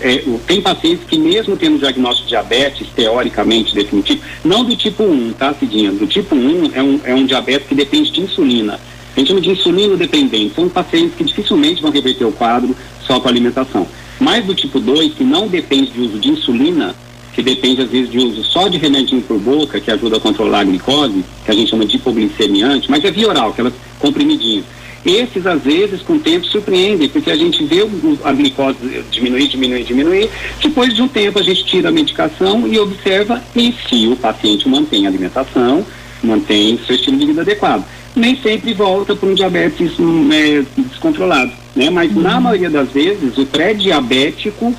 é, 0.00 0.24
tem 0.46 0.60
pacientes 0.60 1.04
que 1.06 1.18
mesmo 1.18 1.56
tendo 1.56 1.78
diagnóstico 1.78 2.24
de 2.24 2.30
diabetes, 2.30 2.88
teoricamente 2.94 3.74
definitivo, 3.74 4.22
não 4.44 4.64
do 4.64 4.74
tipo 4.76 5.02
1, 5.02 5.32
tá, 5.34 5.54
Cidinha? 5.54 5.92
Do 5.92 6.06
tipo 6.06 6.34
1 6.34 6.70
é 6.74 6.82
um, 6.82 7.00
é 7.04 7.14
um 7.14 7.26
diabetes 7.26 7.68
que 7.68 7.74
depende 7.74 8.10
de 8.10 8.22
insulina. 8.22 8.80
A 9.14 9.20
gente 9.20 9.28
chama 9.28 9.40
de 9.40 9.50
insulina 9.50 9.96
dependente. 9.96 10.54
São 10.54 10.68
pacientes 10.68 11.14
que 11.16 11.24
dificilmente 11.24 11.80
vão 11.80 11.90
reverter 11.90 12.24
o 12.24 12.32
quadro 12.32 12.74
só 13.00 13.20
com 13.20 13.28
alimentação. 13.28 13.86
Mas 14.18 14.44
do 14.44 14.54
tipo 14.54 14.80
2, 14.80 15.14
que 15.14 15.24
não 15.24 15.46
depende 15.46 15.90
de 15.90 16.00
uso 16.00 16.18
de 16.18 16.30
insulina, 16.30 16.94
que 17.32 17.42
depende 17.42 17.82
às 17.82 17.90
vezes 17.90 18.10
de 18.10 18.18
uso 18.18 18.44
só 18.44 18.68
de 18.68 18.78
remedinho 18.78 19.22
por 19.22 19.38
boca, 19.38 19.80
que 19.80 19.90
ajuda 19.90 20.16
a 20.16 20.20
controlar 20.20 20.60
a 20.60 20.64
glicose, 20.64 21.24
que 21.44 21.50
a 21.50 21.54
gente 21.54 21.70
chama 21.70 21.84
de 21.84 21.96
hipoglicemiante, 21.96 22.90
mas 22.90 23.04
é 23.04 23.10
via 23.10 23.28
oral, 23.28 23.50
aquelas 23.50 23.74
comprimidinhas 23.98 24.64
Esses, 25.04 25.46
às 25.46 25.62
vezes, 25.62 26.00
com 26.00 26.14
o 26.14 26.18
tempo, 26.18 26.46
surpreendem, 26.46 27.08
porque 27.08 27.30
a 27.30 27.36
gente 27.36 27.62
vê 27.64 27.86
a 28.24 28.32
glicose 28.32 28.78
diminuir, 29.10 29.48
diminuir, 29.48 29.84
diminuir. 29.84 30.30
Depois 30.62 30.94
de 30.94 31.02
um 31.02 31.08
tempo, 31.08 31.38
a 31.38 31.42
gente 31.42 31.64
tira 31.64 31.90
a 31.90 31.92
medicação 31.92 32.66
e 32.66 32.78
observa 32.78 33.42
e 33.54 33.74
se 33.86 34.06
o 34.06 34.16
paciente 34.16 34.66
mantém 34.66 35.04
a 35.04 35.10
alimentação, 35.10 35.84
mantém 36.22 36.78
seu 36.86 36.96
estilo 36.96 37.18
de 37.18 37.26
vida 37.26 37.42
adequado. 37.42 37.84
Nem 38.14 38.36
sempre 38.40 38.72
volta 38.72 39.16
para 39.16 39.28
um 39.28 39.34
diabetes 39.34 39.98
hum, 39.98 40.28
é, 40.32 40.62
descontrolado, 40.76 41.52
né? 41.74 41.90
Mas, 41.90 42.14
uhum. 42.14 42.22
na 42.22 42.40
maioria 42.40 42.70
das 42.70 42.90
vezes, 42.90 43.36
o 43.36 43.46
pré-diabético 43.46 44.74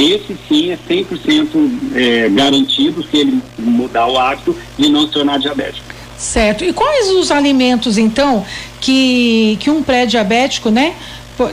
esse 0.00 0.34
sim 0.48 0.70
é 0.70 0.78
100% 0.88 1.70
é, 1.94 2.28
garantido 2.30 3.02
se 3.02 3.18
ele 3.18 3.42
mudar 3.58 4.06
o 4.06 4.18
hábito 4.18 4.56
de 4.78 4.88
não 4.88 5.02
se 5.02 5.12
tornar 5.12 5.38
diabético. 5.38 5.86
Certo. 6.16 6.64
E 6.64 6.72
quais 6.72 7.10
os 7.10 7.30
alimentos, 7.30 7.98
então, 7.98 8.44
que, 8.80 9.58
que 9.60 9.70
um 9.70 9.82
pré-diabético, 9.82 10.70
né, 10.70 10.94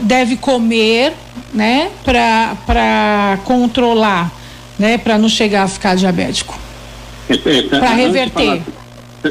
deve 0.02 0.36
comer, 0.36 1.12
né, 1.52 1.90
para 2.04 3.38
controlar, 3.44 4.32
né, 4.78 4.96
para 4.96 5.18
não 5.18 5.28
chegar 5.28 5.64
a 5.64 5.68
ficar 5.68 5.94
diabético? 5.94 6.58
É, 7.28 7.34
é, 7.34 7.62
tá, 7.62 7.78
para 7.78 7.90
reverter. 7.90 8.62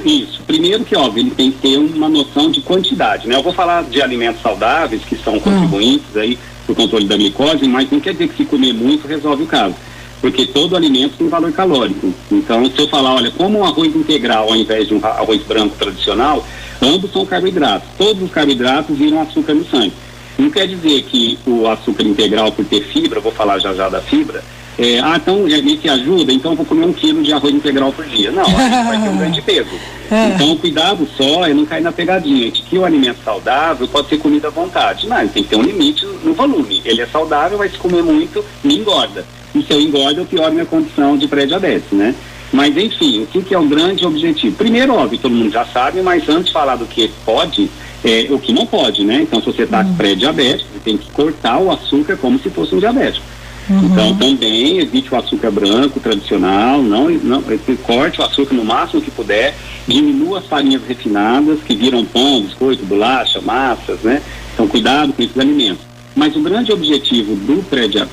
Isso. 0.04 0.42
Primeiro 0.46 0.84
que, 0.84 0.96
óbvio, 0.96 1.24
ele 1.24 1.32
tem 1.32 1.52
que 1.52 1.60
ter 1.60 1.78
uma 1.78 2.10
noção 2.10 2.52
de 2.52 2.62
quantidade, 2.62 3.28
né? 3.28 3.36
Eu 3.36 3.44
vou 3.44 3.54
falar 3.54 3.84
de 3.84 4.02
alimentos 4.02 4.42
saudáveis, 4.42 5.04
que 5.04 5.16
são 5.16 5.40
contribuintes 5.40 6.16
hum. 6.16 6.20
aí 6.20 6.40
para 6.66 6.74
o 6.74 6.76
controle 6.76 7.06
da 7.06 7.16
glicose, 7.16 7.68
mas 7.68 7.90
não 7.90 8.00
quer 8.00 8.12
dizer 8.12 8.28
que 8.28 8.38
se 8.38 8.46
comer 8.46 8.74
muito 8.74 9.08
resolve 9.08 9.44
o 9.44 9.48
caso 9.48 9.76
porque 10.22 10.46
todo 10.48 10.76
alimento 10.76 11.14
tem 11.18 11.30
valor 11.30 11.52
calórico. 11.52 12.14
Então, 12.32 12.66
se 12.66 12.80
eu 12.80 12.88
falar, 12.88 13.16
olha, 13.16 13.32
como 13.32 13.60
um 13.60 13.64
arroz 13.64 13.96
integral 13.96 14.50
ao 14.50 14.56
invés 14.56 14.88
de 14.88 14.94
um 14.94 15.06
arroz 15.06 15.44
branco 15.44 15.76
tradicional, 15.78 16.46
ambos 16.82 17.12
são 17.12 17.26
carboidratos. 17.26 17.88
Todos 17.98 18.24
os 18.24 18.32
carboidratos 18.32 18.98
viram 18.98 19.22
açúcar 19.22 19.54
no 19.54 19.66
sangue. 19.66 19.94
Não 20.38 20.50
quer 20.50 20.68
dizer 20.68 21.04
que 21.04 21.38
o 21.46 21.68
açúcar 21.68 22.04
integral, 22.04 22.52
por 22.52 22.64
ter 22.66 22.82
fibra, 22.82 23.20
vou 23.20 23.32
falar 23.32 23.60
já 23.60 23.74
já 23.74 23.90
da 23.90 24.02
fibra, 24.02 24.44
é, 24.78 25.00
ah, 25.00 25.16
então 25.16 25.48
isso 25.48 25.92
ajuda, 25.92 26.32
então 26.32 26.52
eu 26.52 26.58
vou 26.58 26.66
comer 26.66 26.86
um 26.86 26.94
quilo 26.94 27.24
de 27.24 27.34
arroz 27.34 27.54
integral 27.54 27.92
por 27.92 28.06
dia. 28.06 28.32
Não, 28.32 28.44
a 28.44 28.46
gente 28.46 28.88
vai 28.88 29.02
ter 29.02 29.10
um 29.10 29.18
grande 29.18 29.42
peso. 29.42 29.72
É. 30.10 30.28
Então, 30.30 30.56
cuidado 30.58 31.08
só 31.18 31.46
é 31.46 31.54
não 31.54 31.66
cair 31.66 31.82
na 31.82 31.92
pegadinha 31.92 32.52
de 32.52 32.62
que 32.62 32.78
o 32.78 32.86
alimento 32.86 33.18
saudável 33.24 33.88
pode 33.88 34.08
ser 34.10 34.18
comido 34.18 34.48
à 34.48 34.50
vontade. 34.50 35.08
Não, 35.08 35.28
tem 35.28 35.44
que 35.44 35.50
ter 35.50 35.56
um 35.56 35.64
limite 35.64 36.06
no 36.24 36.34
volume. 36.34 36.82
Ele 36.86 37.02
é 37.02 37.08
saudável, 37.08 37.58
mas 37.58 37.72
se 37.72 37.78
comer 37.78 38.04
muito, 38.04 38.44
me 38.64 38.78
engorda 38.78 39.26
e 39.58 39.64
se 39.64 39.74
eu 39.74 39.82
engordo, 39.82 40.22
eu 40.22 40.26
pioro 40.26 40.54
minha 40.54 40.66
condição 40.66 41.18
de 41.18 41.28
pré-diabetes, 41.28 41.92
né? 41.92 42.14
Mas, 42.52 42.78
enfim, 42.78 43.24
o 43.24 43.26
que, 43.26 43.42
que, 43.42 43.54
é 43.54 43.60
o 43.60 43.66
grande 43.66 44.06
objetivo? 44.06 44.56
Primeiro, 44.56 44.94
óbvio, 44.94 45.20
todo 45.20 45.36
mundo 45.36 45.52
já 45.52 45.66
sabe, 45.66 46.02
mas 46.02 46.28
antes 46.30 46.48
de 46.48 46.54
falar 46.54 46.76
do 46.76 46.86
que 46.86 47.12
pode, 47.26 47.70
é, 48.04 48.28
o 48.30 48.40
que 48.40 48.54
não 48.54 48.66
pode, 48.66 49.04
né? 49.04 49.22
Então, 49.22 49.40
se 49.42 49.48
você 49.48 49.64
está 49.64 49.82
uhum. 49.82 49.96
pré-diabético, 49.96 50.70
você 50.72 50.80
tem 50.80 50.98
que 50.98 51.12
cortar 51.12 51.60
o 51.60 51.72
açúcar 51.72 52.16
como 52.16 52.40
se 52.40 52.50
fosse 52.50 52.74
um 52.74 52.80
diabético. 52.80 53.26
Uhum. 53.70 53.86
Então, 53.86 54.16
também 54.16 54.80
evite 54.80 55.14
o 55.14 55.18
açúcar 55.18 55.52
branco 55.52 56.00
tradicional, 56.00 56.82
não, 56.82 57.10
não 57.10 57.44
corte 57.84 58.22
o 58.22 58.24
açúcar 58.24 58.56
no 58.56 58.64
máximo 58.64 59.02
que 59.02 59.12
puder, 59.12 59.54
diminua 59.86 60.40
as 60.40 60.46
farinhas 60.46 60.82
refinadas, 60.88 61.60
que 61.62 61.76
viram 61.76 62.06
pão, 62.06 62.42
biscoito, 62.42 62.86
bolacha, 62.86 63.42
massas, 63.42 64.00
né? 64.02 64.22
Então, 64.54 64.68
cuidado 64.68 65.12
com 65.12 65.22
esses 65.22 65.38
alimentos. 65.38 65.86
Mas 66.16 66.36
o 66.36 66.42
grande 66.42 66.72
objetivo 66.72 67.36
do 67.36 67.64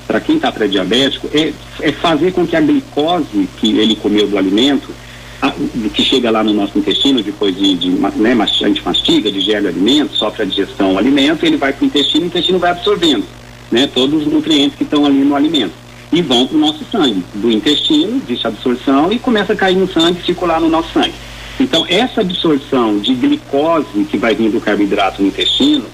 para 0.07 0.21
quem 0.21 0.37
está 0.37 0.53
pré-diabético 0.53 1.29
é, 1.33 1.53
é 1.81 1.93
fazer 1.93 2.33
com 2.33 2.47
que 2.47 2.55
a 2.55 2.61
glicose 2.61 3.49
que 3.59 3.79
ele 3.79 3.97
comeu 3.97 4.27
do 4.27 4.37
alimento, 4.37 4.91
que 5.95 6.03
chega 6.03 6.31
lá 6.31 6.43
no 6.43 6.53
nosso 6.53 6.79
intestino 6.79 7.23
depois 7.23 7.57
de, 7.57 7.75
de 7.75 7.91
né, 7.91 8.37
a 8.39 8.47
gente 8.47 8.85
mastiga, 8.85 9.31
digere 9.31 9.67
o 9.67 9.69
alimento, 9.69 10.17
sofre 10.17 10.43
a 10.43 10.45
digestão 10.45 10.93
do 10.93 10.99
alimento, 10.99 11.47
ele 11.47 11.57
vai 11.57 11.73
para 11.73 11.83
o 11.83 11.87
intestino, 11.87 12.25
o 12.25 12.27
intestino 12.27 12.59
vai 12.59 12.73
absorvendo 12.73 13.25
né, 13.75 13.91
todos 13.93 14.25
os 14.25 14.33
nutrientes 14.33 14.79
que 14.79 14.85
estão 14.85 15.05
ali 15.05 15.25
no 15.25 15.35
alimento 15.35 15.73
e 16.13 16.23
vão 16.23 16.47
para 16.47 16.57
o 16.57 16.61
nosso 16.61 16.85
sangue. 16.93 17.25
Do 17.35 17.51
intestino, 17.51 18.23
existe 18.25 18.47
absorção 18.47 19.13
e 19.13 19.19
começa 19.19 19.53
a 19.53 19.57
cair 19.57 19.77
no 19.77 19.91
sangue, 19.91 20.25
circular 20.25 20.61
no 20.61 20.69
nosso 20.69 20.93
sangue. 20.93 21.15
Então, 21.59 21.85
essa 21.89 22.21
absorção 22.21 22.99
de 22.99 23.15
glicose 23.15 24.05
que 24.09 24.17
vai 24.17 24.33
vir 24.33 24.49
do 24.51 24.61
carboidrato 24.61 25.21
no 25.21 25.27
intestino, 25.27 25.87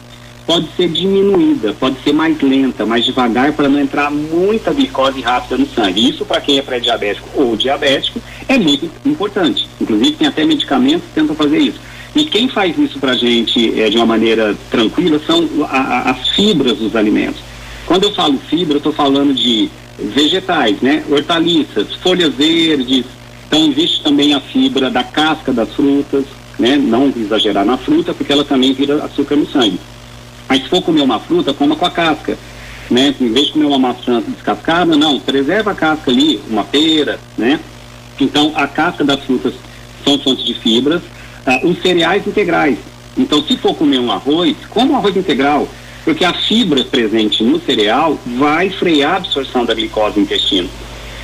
pode 0.46 0.66
ser 0.76 0.88
diminuída, 0.88 1.74
pode 1.80 1.96
ser 2.02 2.12
mais 2.12 2.38
lenta, 2.42 2.84
mais 2.84 3.04
devagar, 3.04 3.52
para 3.54 3.68
não 3.68 3.80
entrar 3.80 4.10
muita 4.10 4.74
glicose 4.74 5.22
rápida 5.22 5.56
no 5.56 5.66
sangue. 5.66 6.10
Isso, 6.10 6.26
para 6.26 6.40
quem 6.40 6.58
é 6.58 6.62
pré-diabético 6.62 7.28
ou 7.34 7.56
diabético, 7.56 8.20
é 8.46 8.58
muito 8.58 8.90
importante. 9.06 9.66
Inclusive, 9.80 10.12
tem 10.12 10.28
até 10.28 10.44
medicamentos 10.44 11.08
que 11.08 11.14
tentam 11.14 11.34
fazer 11.34 11.58
isso. 11.58 11.80
E 12.14 12.24
quem 12.24 12.46
faz 12.48 12.76
isso 12.76 12.98
para 12.98 13.12
a 13.12 13.16
gente 13.16 13.80
é, 13.80 13.88
de 13.88 13.96
uma 13.96 14.06
maneira 14.06 14.54
tranquila 14.70 15.18
são 15.26 15.48
a, 15.64 15.78
a, 15.78 16.10
as 16.10 16.28
fibras 16.30 16.76
dos 16.76 16.94
alimentos. 16.94 17.49
Quando 17.90 18.04
eu 18.04 18.12
falo 18.12 18.38
fibra, 18.38 18.74
eu 18.74 18.78
estou 18.78 18.92
falando 18.92 19.34
de 19.34 19.68
vegetais, 19.98 20.80
né? 20.80 21.02
Hortaliças, 21.10 21.92
folhas 21.96 22.32
verdes. 22.32 23.04
Então, 23.48 23.68
existe 23.68 24.00
também 24.04 24.32
a 24.32 24.38
fibra 24.38 24.88
da 24.88 25.02
casca 25.02 25.52
das 25.52 25.74
frutas, 25.74 26.24
né? 26.56 26.76
Não 26.76 27.12
exagerar 27.16 27.64
na 27.64 27.76
fruta, 27.76 28.14
porque 28.14 28.32
ela 28.32 28.44
também 28.44 28.72
vira 28.72 29.02
açúcar 29.02 29.34
no 29.34 29.44
sangue. 29.44 29.80
Mas 30.48 30.62
se 30.62 30.68
for 30.68 30.80
comer 30.82 31.00
uma 31.00 31.18
fruta, 31.18 31.52
coma 31.52 31.74
com 31.74 31.84
a 31.84 31.90
casca. 31.90 32.38
Né? 32.88 33.12
Em 33.20 33.32
vez 33.32 33.46
de 33.46 33.54
comer 33.54 33.64
uma 33.64 33.78
maçã 33.80 34.22
descascada, 34.24 34.96
não, 34.96 35.18
preserva 35.18 35.72
a 35.72 35.74
casca 35.74 36.12
ali, 36.12 36.40
uma 36.48 36.62
pera, 36.62 37.18
né? 37.36 37.58
Então, 38.20 38.52
a 38.54 38.68
casca 38.68 39.02
das 39.02 39.24
frutas 39.24 39.54
são 40.04 40.16
fontes 40.20 40.44
de 40.44 40.54
fibras. 40.54 41.02
Ah, 41.44 41.58
os 41.64 41.82
cereais 41.82 42.24
integrais. 42.24 42.78
Então, 43.18 43.42
se 43.42 43.56
for 43.56 43.74
comer 43.74 43.98
um 43.98 44.12
arroz, 44.12 44.56
coma 44.68 44.92
um 44.92 44.96
arroz 44.96 45.16
integral, 45.16 45.66
porque 46.04 46.24
a 46.24 46.32
fibra 46.32 46.84
presente 46.84 47.42
no 47.42 47.60
cereal 47.60 48.18
vai 48.38 48.70
frear 48.70 49.14
a 49.14 49.16
absorção 49.16 49.64
da 49.64 49.74
glicose 49.74 50.16
no 50.16 50.22
intestino. 50.22 50.68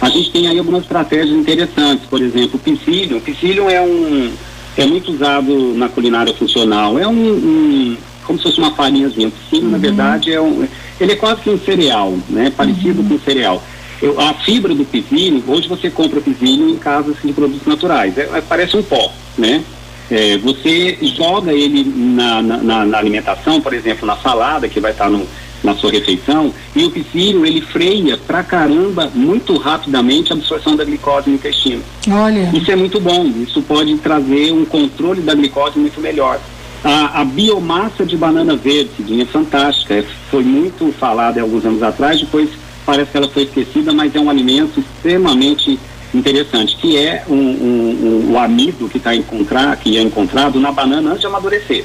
A 0.00 0.09
gente 0.11 0.30
tem 0.30 0.47
aí 0.47 0.59
algumas 0.59 0.83
estratégias 0.83 1.37
interessantes, 1.37 2.06
por 2.06 2.21
exemplo, 2.21 2.56
o 2.56 2.59
psyllium. 2.59 3.18
O 3.18 3.21
psyllium 3.21 3.71
é 3.71 3.80
um 3.80 4.33
é 4.76 4.85
muito 4.85 5.11
usado 5.11 5.75
na 5.75 5.88
culinária 5.88 6.35
funcional. 6.35 6.99
É 6.99 7.09
um, 7.09 7.12
um 7.12 7.97
como 8.25 8.38
se 8.38 8.45
fosse 8.45 8.59
uma 8.59 8.73
farinhazinha. 8.73 9.33
Sim, 9.49 9.62
uhum. 9.62 9.71
na 9.71 9.78
verdade, 9.78 10.33
é 10.33 10.40
um, 10.40 10.66
ele 11.00 11.12
é 11.12 11.16
quase 11.16 11.40
que 11.40 11.50
um 11.50 11.59
cereal, 11.59 12.14
né? 12.28 12.52
Parecido 12.54 13.00
uhum. 13.00 13.09
com 13.09 13.18
cereal. 13.21 13.62
Eu, 14.02 14.21
a 14.21 14.35
fibra 14.35 14.75
do 14.75 14.85
pisilho, 14.85 15.42
hoje 15.47 15.68
você 15.68 15.88
compra 15.88 16.21
pisilho 16.21 16.68
em 16.68 16.76
casas 16.76 17.16
assim, 17.16 17.28
de 17.28 17.35
produtos 17.35 17.66
naturais. 17.66 18.18
É, 18.18 18.28
é, 18.35 18.42
parece 18.47 18.76
um 18.76 18.83
pó, 18.83 19.11
né? 19.38 19.64
É, 20.11 20.39
você 20.39 20.97
joga 21.03 21.53
ele 21.53 21.85
na, 21.85 22.41
na, 22.43 22.85
na, 22.85 22.99
alimentação, 22.99 23.61
por 23.61 23.75
exemplo, 23.75 24.07
na 24.07 24.17
salada, 24.17 24.69
que 24.69 24.79
vai 24.79 24.93
estar 24.93 25.11
no, 25.11 25.27
na 25.65 25.75
sua 25.75 25.91
refeição, 25.91 26.55
e 26.75 26.85
o 26.85 26.91
pisilho, 26.91 27.45
ele 27.45 27.61
freia 27.61 28.17
pra 28.17 28.45
caramba, 28.45 29.11
muito 29.13 29.57
rapidamente, 29.57 30.33
a 30.33 30.37
absorção 30.37 30.77
da 30.77 30.85
glicose 30.85 31.29
no 31.29 31.35
intestino. 31.35 31.83
Olha. 32.09 32.51
Isso 32.55 32.71
é 32.71 32.77
muito 32.77 33.01
bom, 33.01 33.27
isso 33.43 33.61
pode 33.63 33.97
trazer 33.99 34.53
um 34.53 34.65
controle 34.65 35.23
da 35.23 35.35
glicose 35.35 35.79
muito 35.79 36.01
melhor. 36.01 36.39
A, 36.85 37.23
a, 37.23 37.25
biomassa 37.25 38.05
de 38.05 38.17
banana 38.17 38.55
verde, 38.55 39.21
é 39.21 39.25
fantástica, 39.25 39.95
é, 39.95 40.05
foi 40.31 40.45
muito 40.45 40.93
falada 40.93 41.41
alguns 41.41 41.65
anos 41.65 41.83
atrás, 41.83 42.21
depois 42.21 42.49
parece 42.85 43.11
que 43.11 43.17
ela 43.17 43.29
foi 43.29 43.43
esquecida, 43.43 43.93
mas 43.93 44.15
é 44.15 44.21
um 44.21 44.31
alimento 44.31 44.79
extremamente 44.79 45.81
interessante, 46.18 46.76
que 46.76 46.96
é 46.96 47.25
um, 47.28 47.35
um, 47.35 48.26
um, 48.28 48.32
o 48.32 48.38
amido 48.38 48.88
que, 48.88 48.99
tá 48.99 49.14
encontrar, 49.14 49.76
que 49.76 49.96
é 49.96 50.02
encontrado 50.02 50.58
na 50.61 50.73
banana 50.73 51.11
antes 51.11 51.20
de 51.20 51.26
amadurecer. 51.26 51.85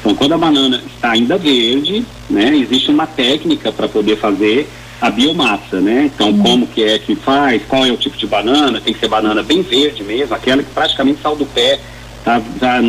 Então, 0.00 0.14
quando 0.14 0.34
a 0.34 0.38
banana 0.38 0.82
está 0.86 1.10
ainda 1.10 1.36
verde, 1.36 2.04
né, 2.30 2.56
existe 2.56 2.90
uma 2.90 3.06
técnica 3.06 3.72
para 3.72 3.88
poder 3.88 4.16
fazer 4.16 4.68
a 5.00 5.10
biomassa, 5.10 5.80
né? 5.80 6.10
Então, 6.12 6.30
uhum. 6.30 6.38
como 6.42 6.66
que 6.66 6.82
é 6.82 6.98
que 6.98 7.14
faz, 7.14 7.62
qual 7.68 7.86
é 7.86 7.92
o 7.92 7.96
tipo 7.96 8.16
de 8.16 8.26
banana, 8.26 8.80
tem 8.80 8.92
que 8.92 9.00
ser 9.00 9.08
banana 9.08 9.42
bem 9.42 9.62
verde 9.62 10.02
mesmo, 10.02 10.34
aquela 10.34 10.62
que 10.62 10.70
praticamente 10.70 11.20
saiu 11.22 11.36
do 11.36 11.46
pé 11.46 11.78
tá, 12.24 12.42
tá 12.58 12.80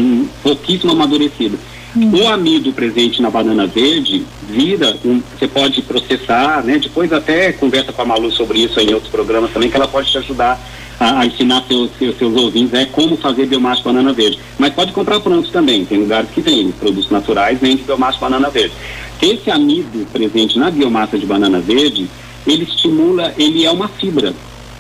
pouquíssimo 0.41 0.91
amadurecido. 0.91 1.59
Hum. 1.95 2.11
O 2.13 2.27
amido 2.27 2.71
presente 2.71 3.21
na 3.21 3.29
banana 3.29 3.65
verde 3.65 4.23
vira, 4.47 4.95
um, 5.03 5.21
você 5.37 5.47
pode 5.47 5.81
processar, 5.81 6.63
né? 6.63 6.77
Depois 6.77 7.11
até 7.11 7.51
conversa 7.51 7.91
com 7.91 8.01
a 8.01 8.05
Malu 8.05 8.31
sobre 8.31 8.59
isso 8.59 8.79
em 8.79 8.93
outros 8.93 9.11
programas 9.11 9.51
também, 9.51 9.69
que 9.69 9.75
ela 9.75 9.87
pode 9.87 10.11
te 10.11 10.17
ajudar 10.17 10.59
a, 10.99 11.21
a 11.21 11.25
ensinar 11.25 11.63
seus, 11.67 11.89
seus, 11.97 12.17
seus 12.17 12.35
ouvintes 12.35 12.73
é 12.73 12.85
como 12.85 13.15
fazer 13.17 13.45
biomassa 13.45 13.83
banana 13.83 14.13
verde. 14.13 14.39
Mas 14.57 14.73
pode 14.73 14.91
comprar 14.91 15.19
prontos 15.19 15.51
também, 15.51 15.85
tem 15.85 15.99
lugares 15.99 16.29
que 16.29 16.41
tem 16.41 16.71
produtos 16.71 17.09
naturais, 17.09 17.59
vende 17.59 17.83
biomassa 17.83 18.19
banana 18.19 18.49
verde. 18.49 18.73
Esse 19.21 19.49
amido 19.49 20.05
presente 20.11 20.57
na 20.57 20.71
biomassa 20.71 21.17
de 21.17 21.25
banana 21.25 21.59
verde, 21.59 22.07
ele 22.47 22.63
estimula, 22.63 23.33
ele 23.37 23.65
é 23.65 23.71
uma 23.71 23.87
fibra, 23.87 24.33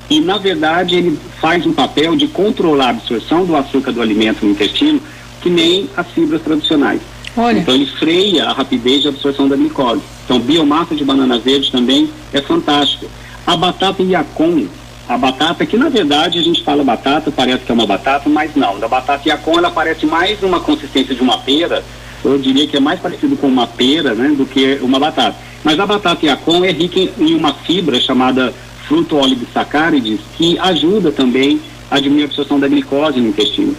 e, 0.09 0.19
na 0.19 0.37
verdade, 0.37 0.95
ele 0.95 1.19
faz 1.39 1.65
um 1.65 1.71
papel 1.71 2.15
de 2.15 2.27
controlar 2.27 2.87
a 2.87 2.89
absorção 2.89 3.45
do 3.45 3.55
açúcar 3.55 3.91
do 3.91 4.01
alimento 4.01 4.43
no 4.43 4.51
intestino, 4.51 4.99
que 5.39 5.49
nem 5.49 5.87
as 5.95 6.07
fibras 6.07 6.41
tradicionais. 6.41 6.99
Olha. 7.37 7.59
Então, 7.59 7.75
ele 7.75 7.85
freia 7.85 8.45
a 8.45 8.53
rapidez 8.53 9.03
de 9.03 9.07
absorção 9.07 9.47
da 9.47 9.55
glicose. 9.55 10.01
Então, 10.25 10.39
biomassa 10.39 10.95
de 10.95 11.05
banana 11.05 11.37
verde 11.37 11.71
também 11.71 12.09
é 12.33 12.41
fantástica. 12.41 13.05
A 13.45 13.55
batata 13.55 14.01
Yacon, 14.01 14.65
a 15.09 15.17
batata, 15.17 15.65
que 15.65 15.75
na 15.75 15.89
verdade 15.89 16.39
a 16.39 16.41
gente 16.41 16.63
fala 16.63 16.83
batata, 16.83 17.31
parece 17.31 17.65
que 17.65 17.71
é 17.71 17.73
uma 17.73 17.87
batata, 17.87 18.29
mas 18.29 18.55
não. 18.55 18.79
Da 18.79 18.87
batata 18.87 19.27
Yacon, 19.27 19.57
ela 19.57 19.71
parece 19.71 20.05
mais 20.05 20.41
uma 20.43 20.61
consistência 20.61 21.13
de 21.13 21.21
uma 21.21 21.39
pera 21.39 21.83
eu 22.23 22.37
diria 22.37 22.67
que 22.67 22.75
é 22.75 22.79
mais 22.79 22.99
parecido 22.99 23.37
com 23.37 23.47
uma 23.47 23.67
pera, 23.67 24.13
né, 24.13 24.29
do 24.35 24.45
que 24.45 24.79
uma 24.81 24.99
batata. 24.99 25.37
Mas 25.63 25.79
a 25.79 25.85
batata 25.85 26.25
Yacon 26.25 26.63
é 26.63 26.71
rica 26.71 26.99
em, 26.99 27.11
em 27.17 27.35
uma 27.35 27.53
fibra 27.53 27.99
chamada 27.99 28.53
fruto-oligosacárides, 28.87 30.19
que 30.35 30.57
ajuda 30.59 31.11
também 31.11 31.61
a 31.89 31.99
diminuir 31.99 32.23
a 32.23 32.25
absorção 32.25 32.59
da 32.59 32.67
glicose 32.67 33.19
no 33.19 33.29
intestino. 33.29 33.75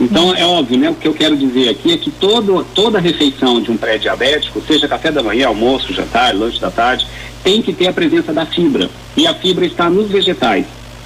Então, 0.00 0.34
é 0.34 0.44
óbvio, 0.44 0.76
né? 0.76 0.90
O 0.90 0.94
que 0.94 1.06
eu 1.06 1.14
quero 1.14 1.36
dizer 1.36 1.68
aqui 1.68 1.92
é 1.92 1.96
que 1.96 2.10
todo, 2.10 2.64
toda 2.74 2.98
refeição 2.98 3.60
de 3.60 3.70
um 3.70 3.76
pré-diabético, 3.76 4.60
seja 4.66 4.88
café 4.88 5.12
da 5.12 5.22
manhã, 5.22 5.46
almoço, 5.46 5.92
jantar, 5.92 6.34
lanche 6.34 6.60
da 6.60 6.70
tarde, 6.70 7.06
tem 7.44 7.60
que 7.60 7.74
ter 7.74 7.86
a 7.86 7.92
presença 7.92 8.32
da 8.32 8.46
fibra. 8.46 8.88
E 9.16 9.26
a 9.26 9.34
fibra 9.34 9.66
está 9.66 9.90
nos 9.90 10.10
vegetais. 10.10 10.64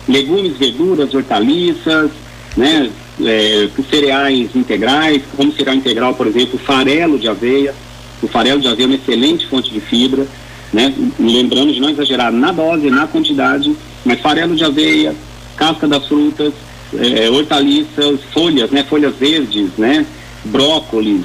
Legumes, 0.08 0.56
verduras, 0.56 1.12
hortaliças, 1.12 2.10
né? 2.56 2.88
É, 3.20 3.68
cereais 3.90 4.54
integrais, 4.54 5.22
como 5.36 5.52
cereal 5.52 5.74
integral, 5.74 6.14
por 6.14 6.28
exemplo, 6.28 6.56
farelo 6.56 7.18
de 7.18 7.28
aveia. 7.28 7.74
O 8.22 8.28
farelo 8.28 8.60
de 8.60 8.68
aveia 8.68 8.84
é 8.84 8.86
uma 8.86 8.94
excelente 8.94 9.46
fonte 9.48 9.70
de 9.72 9.80
fibra, 9.80 10.26
né? 10.72 10.94
Lembrando 11.18 11.72
de 11.72 11.80
não 11.80 11.90
exagerar 11.90 12.32
na 12.32 12.52
dose, 12.52 12.88
na 12.88 13.08
quantidade, 13.08 13.76
mas 14.04 14.20
farelo 14.20 14.54
de 14.54 14.64
aveia, 14.64 15.14
casca 15.56 15.88
das 15.88 16.06
frutas, 16.06 16.54
é, 16.94 17.28
hortaliças, 17.28 18.20
folhas, 18.32 18.70
né? 18.70 18.84
Folhas 18.84 19.16
verdes, 19.16 19.70
né? 19.76 20.06
Brócolis, 20.44 21.24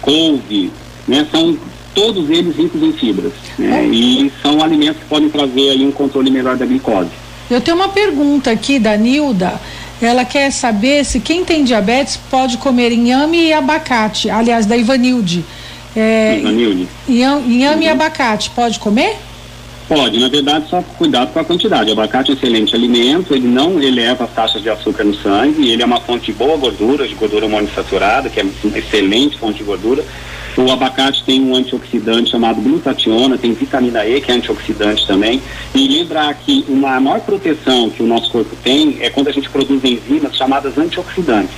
couve, 0.00 0.70
né? 1.08 1.26
São 1.32 1.58
todos 1.94 2.28
eles 2.30 2.56
ricos 2.56 2.82
em 2.82 2.92
fibras, 2.92 3.32
né? 3.58 3.86
E 3.86 4.32
são 4.42 4.62
alimentos 4.62 5.02
que 5.02 5.08
podem 5.08 5.28
trazer 5.28 5.70
aí 5.70 5.84
um 5.84 5.92
controle 5.92 6.30
melhor 6.30 6.56
da 6.56 6.66
glicose. 6.66 7.10
Eu 7.50 7.60
tenho 7.60 7.76
uma 7.76 7.88
pergunta 7.88 8.50
aqui 8.50 8.78
da 8.78 8.96
Nilda. 8.96 9.60
Ela 10.00 10.24
quer 10.24 10.50
saber 10.50 11.04
se 11.04 11.20
quem 11.20 11.44
tem 11.44 11.62
diabetes 11.62 12.18
pode 12.30 12.56
comer 12.56 12.90
inhame 12.92 13.48
e 13.48 13.52
abacate. 13.52 14.28
Aliás, 14.30 14.66
da 14.66 14.76
Ivanilde. 14.76 15.44
É, 15.94 16.38
Ivanilde. 16.38 16.88
Inhame 17.08 17.76
uhum. 17.76 17.82
e 17.82 17.88
abacate, 17.88 18.50
pode 18.50 18.78
comer? 18.78 19.16
Pode, 19.88 20.18
na 20.18 20.28
verdade, 20.28 20.68
só 20.70 20.82
cuidado 20.96 21.32
com 21.32 21.38
a 21.38 21.44
quantidade. 21.44 21.90
O 21.90 21.92
abacate 21.92 22.30
é 22.30 22.34
um 22.34 22.36
excelente 22.36 22.74
alimento, 22.74 23.34
ele 23.34 23.46
não 23.46 23.80
eleva 23.80 24.24
as 24.24 24.32
taxas 24.32 24.62
de 24.62 24.70
açúcar 24.70 25.04
no 25.04 25.14
sangue, 25.14 25.70
ele 25.70 25.82
é 25.82 25.84
uma 25.84 26.00
fonte 26.00 26.26
de 26.26 26.32
boa 26.32 26.56
gordura, 26.56 27.06
de 27.06 27.14
gordura 27.14 27.46
monoinsaturada, 27.46 28.30
que 28.30 28.40
é 28.40 28.46
uma 28.64 28.78
excelente 28.78 29.36
fonte 29.36 29.58
de 29.58 29.64
gordura. 29.64 30.02
O 30.56 30.70
abacate 30.70 31.24
tem 31.24 31.42
um 31.42 31.54
antioxidante 31.54 32.30
chamado 32.30 32.60
glutationa, 32.60 33.38
tem 33.38 33.54
vitamina 33.54 34.06
E, 34.06 34.20
que 34.20 34.30
é 34.30 34.34
antioxidante 34.34 35.06
também. 35.06 35.40
E 35.74 35.88
lembrar 35.88 36.34
que 36.34 36.64
uma 36.68 37.00
maior 37.00 37.20
proteção 37.20 37.88
que 37.88 38.02
o 38.02 38.06
nosso 38.06 38.30
corpo 38.30 38.54
tem 38.62 38.98
é 39.00 39.08
quando 39.08 39.28
a 39.28 39.32
gente 39.32 39.48
produz 39.48 39.82
enzimas 39.82 40.36
chamadas 40.36 40.76
antioxidantes. 40.76 41.54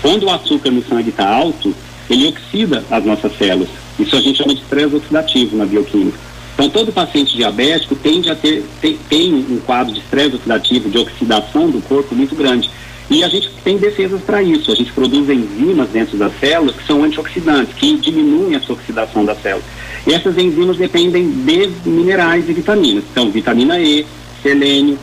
Quando 0.00 0.24
o 0.24 0.30
açúcar 0.30 0.72
no 0.72 0.84
sangue 0.84 1.10
está 1.10 1.28
alto, 1.28 1.72
ele 2.10 2.26
oxida 2.26 2.84
as 2.90 3.04
nossas 3.04 3.36
células. 3.38 3.68
Isso 3.98 4.16
a 4.16 4.20
gente 4.20 4.38
chama 4.38 4.54
de 4.54 4.60
estresse 4.60 4.96
oxidativo 4.96 5.56
na 5.56 5.64
bioquímica. 5.64 6.18
Então, 6.54 6.68
todo 6.68 6.92
paciente 6.92 7.36
diabético 7.36 7.94
tende 7.94 8.28
a 8.30 8.34
ter 8.34 8.64
tem, 8.80 8.98
tem 9.08 9.34
um 9.34 9.60
quadro 9.64 9.92
de 9.92 10.00
estresse 10.00 10.34
oxidativo, 10.34 10.90
de 10.90 10.98
oxidação 10.98 11.70
do 11.70 11.80
corpo 11.80 12.14
muito 12.14 12.34
grande. 12.34 12.68
E 13.12 13.22
a 13.22 13.28
gente 13.28 13.50
tem 13.62 13.76
defesas 13.76 14.22
para 14.22 14.42
isso. 14.42 14.72
A 14.72 14.74
gente 14.74 14.92
produz 14.92 15.28
enzimas 15.28 15.88
dentro 15.90 16.16
das 16.16 16.32
células 16.40 16.74
que 16.74 16.86
são 16.86 17.04
antioxidantes, 17.04 17.74
que 17.74 17.96
diminuem 17.98 18.54
essa 18.54 18.72
oxidação 18.72 19.24
da 19.24 19.34
célula. 19.34 19.64
E 20.06 20.14
essas 20.14 20.36
enzimas 20.38 20.78
dependem 20.78 21.30
de 21.30 21.70
minerais 21.84 22.48
e 22.48 22.52
vitaminas. 22.52 23.04
Então, 23.10 23.30
vitamina 23.30 23.78
E, 23.78 24.06
selênio, 24.42 24.98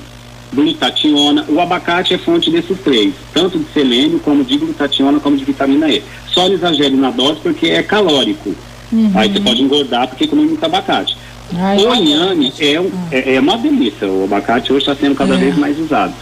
glutationa. 0.53 1.45
O 1.47 1.59
abacate 1.59 2.13
é 2.13 2.17
fonte 2.17 2.49
desses 2.49 2.79
três, 2.79 3.13
tanto 3.33 3.59
de 3.59 3.65
selênio, 3.71 4.19
como 4.19 4.43
de 4.43 4.57
glutationa, 4.57 5.19
como 5.19 5.37
de 5.37 5.45
vitamina 5.45 5.89
E. 5.89 6.03
Só 6.27 6.47
não 6.47 6.55
exagere 6.55 6.95
na 6.95 7.11
dose 7.11 7.39
porque 7.41 7.67
é 7.67 7.83
calórico. 7.83 8.55
Uhum. 8.91 9.11
Aí 9.13 9.31
você 9.31 9.39
pode 9.39 9.61
engordar 9.61 10.07
porque 10.07 10.25
come 10.27 10.45
muito 10.45 10.63
abacate. 10.63 11.15
Ai, 11.55 11.77
o 11.77 11.95
inhame 11.95 12.53
é, 12.59 12.75
é, 13.11 13.35
é, 13.35 13.39
uma 13.39 13.57
delícia. 13.57 14.07
O 14.07 14.23
abacate 14.25 14.71
hoje 14.71 14.81
está 14.81 14.95
sendo 14.95 15.15
cada 15.15 15.35
é. 15.35 15.37
vez 15.37 15.57
mais 15.57 15.79
usado. 15.79 16.13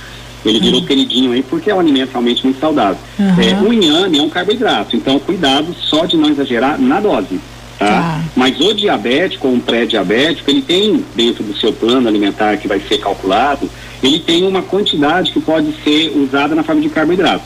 Ele 0.46 0.60
virou 0.60 0.80
uhum. 0.80 0.86
queridinho 0.86 1.32
aí 1.32 1.44
porque 1.44 1.70
é 1.70 1.76
um 1.76 1.80
alimento 1.80 2.12
realmente 2.12 2.44
muito 2.44 2.60
saudável. 2.60 2.98
Uhum. 3.20 3.42
É, 3.42 3.62
o 3.62 3.74
inhame 3.74 4.20
é 4.20 4.22
um 4.22 4.30
carboidrato, 4.30 4.96
então 4.96 5.20
cuidado 5.20 5.74
só 5.74 6.06
de 6.06 6.16
não 6.16 6.30
exagerar 6.30 6.80
na 6.80 7.00
dose. 7.00 7.40
Tá? 7.78 7.86
tá. 7.86 8.22
Mas 8.36 8.60
o 8.60 8.74
diabético 8.74 9.48
ou 9.48 9.54
um 9.54 9.60
pré-diabético, 9.60 10.50
ele 10.50 10.62
tem 10.62 11.04
dentro 11.16 11.44
do 11.44 11.56
seu 11.58 11.74
plano 11.74 12.08
alimentar 12.08 12.58
que 12.58 12.68
vai 12.68 12.80
ser 12.80 12.98
calculado, 13.00 13.70
ele 14.02 14.20
tem 14.20 14.46
uma 14.48 14.62
quantidade 14.62 15.32
que 15.32 15.40
pode 15.40 15.74
ser 15.84 16.12
usada 16.16 16.56
na 16.56 16.64
forma 16.64 16.82
de 16.82 16.90
carboidrato. 16.90 17.46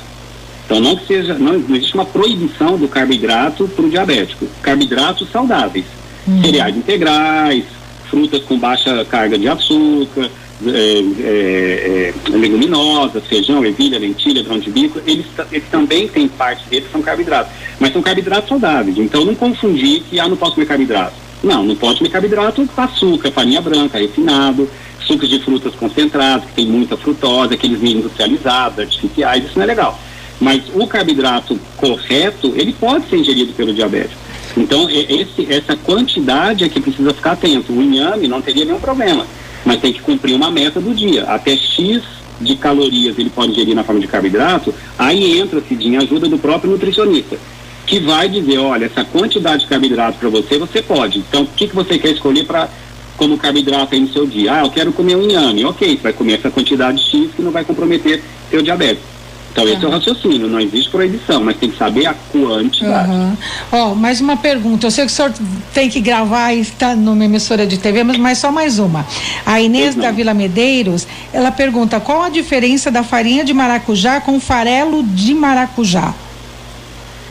Então 0.65 0.80
não 0.80 0.95
que 0.95 1.06
seja, 1.06 1.34
não, 1.34 1.60
não 1.60 1.75
existe 1.75 1.95
uma 1.95 2.06
proibição 2.06 2.77
do 2.77 2.88
carboidrato 2.88 3.67
para 3.67 3.86
o 3.86 3.89
diabético. 3.89 4.47
Carboidratos 4.62 5.30
saudáveis, 5.30 5.86
uhum. 6.27 6.41
cereais 6.41 6.77
integrais, 6.77 7.65
frutas 8.12 8.43
com 8.43 8.60
baixa 8.60 9.06
carga 9.06 9.38
de 9.38 9.47
açúcar, 9.47 10.30
é, 10.67 11.04
é, 11.24 12.13
é, 12.28 12.30
leguminosas, 12.30 13.26
feijão, 13.26 13.65
ervilha, 13.65 13.97
lentilha, 13.97 14.43
grão 14.43 14.60
de 14.60 14.69
bico, 14.69 15.02
eles, 15.08 15.26
eles 15.52 15.67
também 15.71 16.08
têm 16.08 16.28
partes 16.28 16.65
deles 16.67 16.91
são 16.91 17.02
carboidratos, 17.02 17.52
mas 17.80 17.93
são 17.93 18.02
carboidratos 18.02 18.50
saudáveis. 18.50 18.97
Então 18.97 19.26
não 19.26 19.34
confundir 19.34 20.04
que 20.04 20.19
ah, 20.19 20.28
não 20.28 20.36
posso 20.36 20.54
comer 20.54 20.67
carboidrato. 20.67 21.13
Não, 21.41 21.63
não 21.63 21.76
pode 21.76 21.97
comer 22.00 22.12
carboidrato 22.12 22.67
com 22.67 22.82
açúcar, 22.82 23.32
farinha 23.32 23.62
branca, 23.62 23.97
refinado, 23.97 24.69
sucos 25.00 25.30
de 25.30 25.39
frutas 25.39 25.74
concentrados, 25.74 26.45
que 26.47 26.54
tem 26.54 26.67
muita 26.67 26.95
frutose, 26.97 27.54
aqueles 27.56 27.82
industrializados, 27.82 28.80
artificiais, 28.80 29.45
isso 29.45 29.58
não 29.58 29.63
é 29.63 29.67
legal. 29.67 30.00
Mas 30.39 30.63
o 30.74 30.86
carboidrato 30.86 31.58
correto, 31.78 32.54
ele 32.56 32.74
pode 32.74 33.10
ser 33.10 33.17
ingerido 33.17 33.54
pelo 33.54 33.74
diabético. 33.74 34.20
Então, 34.57 34.89
esse, 34.89 35.47
essa 35.51 35.75
quantidade 35.75 36.63
é 36.63 36.69
que 36.69 36.81
precisa 36.81 37.13
ficar 37.13 37.33
atento. 37.33 37.71
O 37.71 37.81
inhame 37.81 38.27
não 38.27 38.41
teria 38.41 38.65
nenhum 38.65 38.79
problema 38.79 39.25
mas 39.65 39.79
tem 39.79 39.93
que 39.93 40.01
cumprir 40.01 40.33
uma 40.35 40.51
meta 40.51 40.79
do 40.79 40.93
dia. 40.93 41.23
Até 41.25 41.55
X 41.55 42.01
de 42.39 42.55
calorias 42.55 43.17
ele 43.17 43.29
pode 43.29 43.51
ingerir 43.51 43.75
na 43.75 43.83
forma 43.83 44.01
de 44.01 44.07
carboidrato, 44.07 44.73
aí 44.97 45.39
entra-se 45.39 45.75
em 45.75 45.97
ajuda 45.97 46.27
do 46.27 46.39
próprio 46.39 46.71
nutricionista, 46.71 47.37
que 47.85 47.99
vai 47.99 48.27
dizer, 48.27 48.57
olha, 48.57 48.85
essa 48.85 49.05
quantidade 49.05 49.63
de 49.63 49.69
carboidrato 49.69 50.17
para 50.17 50.29
você, 50.29 50.57
você 50.57 50.81
pode. 50.81 51.19
Então, 51.19 51.43
o 51.43 51.47
que, 51.47 51.67
que 51.67 51.75
você 51.75 51.99
quer 51.99 52.11
escolher 52.11 52.45
para 52.45 52.67
como 53.15 53.37
carboidrato 53.37 53.93
aí 53.93 54.01
no 54.01 54.11
seu 54.11 54.25
dia? 54.25 54.55
Ah, 54.55 54.61
eu 54.61 54.71
quero 54.71 54.91
comer 54.91 55.15
um 55.15 55.21
inhame. 55.21 55.63
Ok, 55.65 55.95
você 55.95 56.01
vai 56.01 56.13
comer 56.13 56.33
essa 56.33 56.49
quantidade 56.49 57.03
X 57.03 57.29
que 57.35 57.41
não 57.41 57.51
vai 57.51 57.63
comprometer 57.63 58.23
seu 58.49 58.63
diabetes. 58.63 59.03
Então, 59.51 59.67
esse 59.67 59.83
é 59.83 59.87
o 59.87 59.91
raciocínio, 59.91 60.47
não 60.47 60.59
existe 60.59 60.89
proibição, 60.89 61.43
mas 61.43 61.57
tem 61.57 61.69
que 61.69 61.77
saber 61.77 62.05
a 62.05 62.13
quantidade. 62.13 63.11
Uhum. 63.11 63.37
Ó, 63.71 63.93
mais 63.93 64.21
uma 64.21 64.37
pergunta. 64.37 64.87
Eu 64.87 64.91
sei 64.91 65.05
que 65.05 65.11
o 65.11 65.15
senhor 65.15 65.33
tem 65.73 65.89
que 65.89 65.99
gravar 65.99 66.53
e 66.53 66.61
está 66.61 66.95
numa 66.95 67.25
emissora 67.25 67.67
de 67.67 67.77
TV, 67.77 68.03
mas, 68.03 68.17
mas 68.17 68.37
só 68.37 68.51
mais 68.51 68.79
uma. 68.79 69.05
A 69.45 69.59
Inês 69.59 69.93
da 69.93 70.09
Vila 70.09 70.33
Medeiros, 70.33 71.05
ela 71.33 71.51
pergunta 71.51 71.99
qual 71.99 72.23
a 72.23 72.29
diferença 72.29 72.89
da 72.89 73.03
farinha 73.03 73.43
de 73.43 73.53
maracujá 73.53 74.21
com 74.21 74.39
farelo 74.39 75.03
de 75.03 75.33
maracujá? 75.33 76.13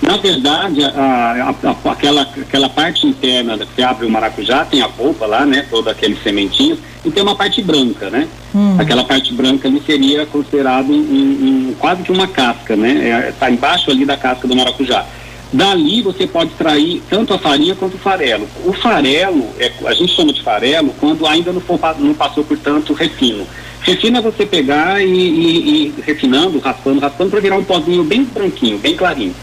Na 0.02 0.16
verdade, 0.16 0.82
a, 0.82 1.54
a, 1.62 1.90
aquela, 1.92 2.22
aquela 2.22 2.68
parte 2.68 3.06
interna 3.06 3.58
que 3.58 3.66
você 3.74 3.82
abre 3.82 4.06
o 4.06 4.10
maracujá, 4.10 4.64
tem 4.64 4.80
a 4.80 4.88
polpa 4.88 5.26
lá, 5.26 5.44
né? 5.44 5.66
Todos 5.68 5.88
aqueles 5.88 6.22
sementinhos, 6.22 6.78
e 7.04 7.10
tem 7.10 7.22
uma 7.22 7.36
parte 7.36 7.62
branca, 7.62 8.08
né? 8.08 8.26
Hum. 8.54 8.76
Aquela 8.78 9.04
parte 9.04 9.32
branca 9.34 9.68
ali 9.68 9.82
seria 9.84 10.24
considerado 10.24 10.90
um, 10.90 10.96
um, 11.70 11.74
quase 11.78 12.02
que 12.02 12.10
uma 12.10 12.26
casca, 12.26 12.74
né? 12.76 13.28
Está 13.28 13.48
é, 13.48 13.52
embaixo 13.52 13.90
ali 13.90 14.06
da 14.06 14.16
casca 14.16 14.48
do 14.48 14.56
maracujá. 14.56 15.04
Dali 15.52 16.00
você 16.00 16.26
pode 16.26 16.50
extrair 16.50 17.02
tanto 17.10 17.34
a 17.34 17.38
farinha 17.38 17.74
quanto 17.74 17.94
o 17.94 17.98
farelo. 17.98 18.48
O 18.64 18.72
farelo, 18.72 19.48
é, 19.58 19.70
a 19.84 19.92
gente 19.92 20.14
chama 20.14 20.32
de 20.32 20.42
farelo 20.42 20.94
quando 20.98 21.26
ainda 21.26 21.52
não, 21.52 21.60
for, 21.60 21.78
não 21.98 22.14
passou 22.14 22.42
por 22.42 22.56
tanto 22.56 22.94
refino. 22.94 23.46
Refino 23.82 24.18
é 24.18 24.20
você 24.20 24.46
pegar 24.46 25.02
e, 25.02 25.10
e, 25.10 25.86
e 25.86 25.94
refinando, 26.02 26.58
raspando, 26.58 27.00
raspando 27.00 27.30
para 27.30 27.40
virar 27.40 27.56
um 27.56 27.64
pozinho 27.64 28.04
bem 28.04 28.24
branquinho, 28.24 28.78
bem 28.78 28.94
clarinho. 28.94 29.34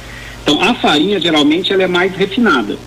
Então 0.47 0.62
a 0.62 0.73
farinha 0.73 1.19
geralmente 1.19 1.73
ela 1.73 1.83
é 1.83 1.88
mais 1.88 2.15
refinada. 2.15 2.77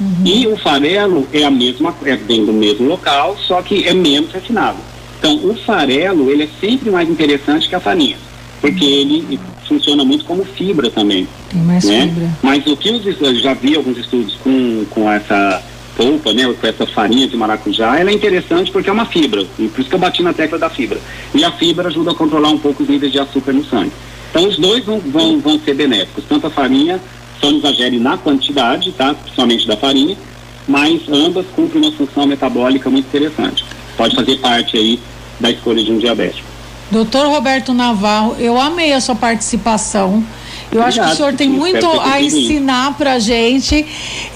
Uhum. 0.00 0.22
E 0.24 0.46
o 0.46 0.56
farelo 0.56 1.28
é 1.30 1.44
a 1.44 1.50
mesma, 1.50 1.94
é 2.06 2.16
bem 2.16 2.46
do 2.46 2.52
mesmo 2.54 2.88
local, 2.88 3.36
só 3.46 3.60
que 3.60 3.86
é 3.86 3.92
menos 3.92 4.32
refinado. 4.32 4.78
Então 5.18 5.36
o 5.44 5.54
farelo 5.54 6.30
ele 6.30 6.44
é 6.44 6.48
sempre 6.58 6.90
mais 6.90 7.10
interessante 7.10 7.68
que 7.68 7.74
a 7.74 7.80
farinha, 7.80 8.16
porque 8.62 8.86
uhum. 8.86 8.90
ele 8.90 9.40
funciona 9.68 10.02
muito 10.02 10.24
como 10.24 10.42
fibra 10.46 10.88
também. 10.88 11.28
Tem 11.50 11.60
mais 11.60 11.84
né? 11.84 12.06
fibra. 12.06 12.30
Mas 12.42 12.66
o 12.66 12.74
que 12.74 12.90
os, 12.90 13.04
eu 13.04 13.34
já 13.34 13.52
vi 13.52 13.76
alguns 13.76 13.98
estudos 13.98 14.36
com, 14.36 14.86
com 14.88 15.12
essa 15.12 15.62
polpa, 15.94 16.32
né, 16.32 16.50
com 16.58 16.66
essa 16.66 16.86
farinha 16.86 17.28
de 17.28 17.36
maracujá, 17.36 17.98
ela 17.98 18.10
é 18.10 18.14
interessante 18.14 18.70
porque 18.70 18.88
é 18.88 18.92
uma 18.92 19.04
fibra, 19.04 19.44
e 19.58 19.68
por 19.68 19.80
isso 19.80 19.90
que 19.90 19.94
eu 19.94 19.98
bati 19.98 20.22
na 20.22 20.32
tecla 20.32 20.58
da 20.58 20.70
fibra. 20.70 20.98
E 21.34 21.44
a 21.44 21.52
fibra 21.52 21.88
ajuda 21.88 22.12
a 22.12 22.14
controlar 22.14 22.48
um 22.48 22.58
pouco 22.58 22.82
os 22.82 22.88
níveis 22.88 23.12
de 23.12 23.18
açúcar 23.18 23.52
no 23.52 23.62
sangue. 23.62 23.92
Então 24.30 24.48
os 24.48 24.56
dois 24.56 24.84
vão, 24.84 25.00
vão, 25.00 25.40
vão 25.40 25.58
ser 25.58 25.74
benéficos, 25.74 26.24
tanto 26.28 26.46
a 26.46 26.50
farinha, 26.50 27.00
só 27.40 27.50
nos 27.50 27.64
agere 27.64 27.98
na 27.98 28.16
quantidade, 28.16 28.92
tá? 28.92 29.14
Principalmente 29.14 29.66
da 29.66 29.76
farinha, 29.76 30.16
mas 30.68 31.02
ambas 31.08 31.46
cumprem 31.54 31.82
uma 31.82 31.92
função 31.92 32.26
metabólica 32.26 32.88
muito 32.88 33.06
interessante. 33.06 33.64
Pode 33.96 34.14
fazer 34.14 34.36
parte 34.36 34.76
aí 34.76 35.00
da 35.38 35.50
escolha 35.50 35.82
de 35.82 35.90
um 35.90 35.98
diabético. 35.98 36.48
Doutor 36.90 37.28
Roberto 37.28 37.72
Navarro, 37.72 38.36
eu 38.38 38.60
amei 38.60 38.92
a 38.92 39.00
sua 39.00 39.14
participação. 39.14 40.24
Eu 40.72 40.82
acho 40.82 41.00
que 41.00 41.06
o 41.06 41.16
senhor 41.16 41.34
tem 41.34 41.48
muito 41.48 41.86
a 42.00 42.20
ensinar 42.20 42.96
para 42.96 43.14
a 43.14 43.18
gente 43.18 43.84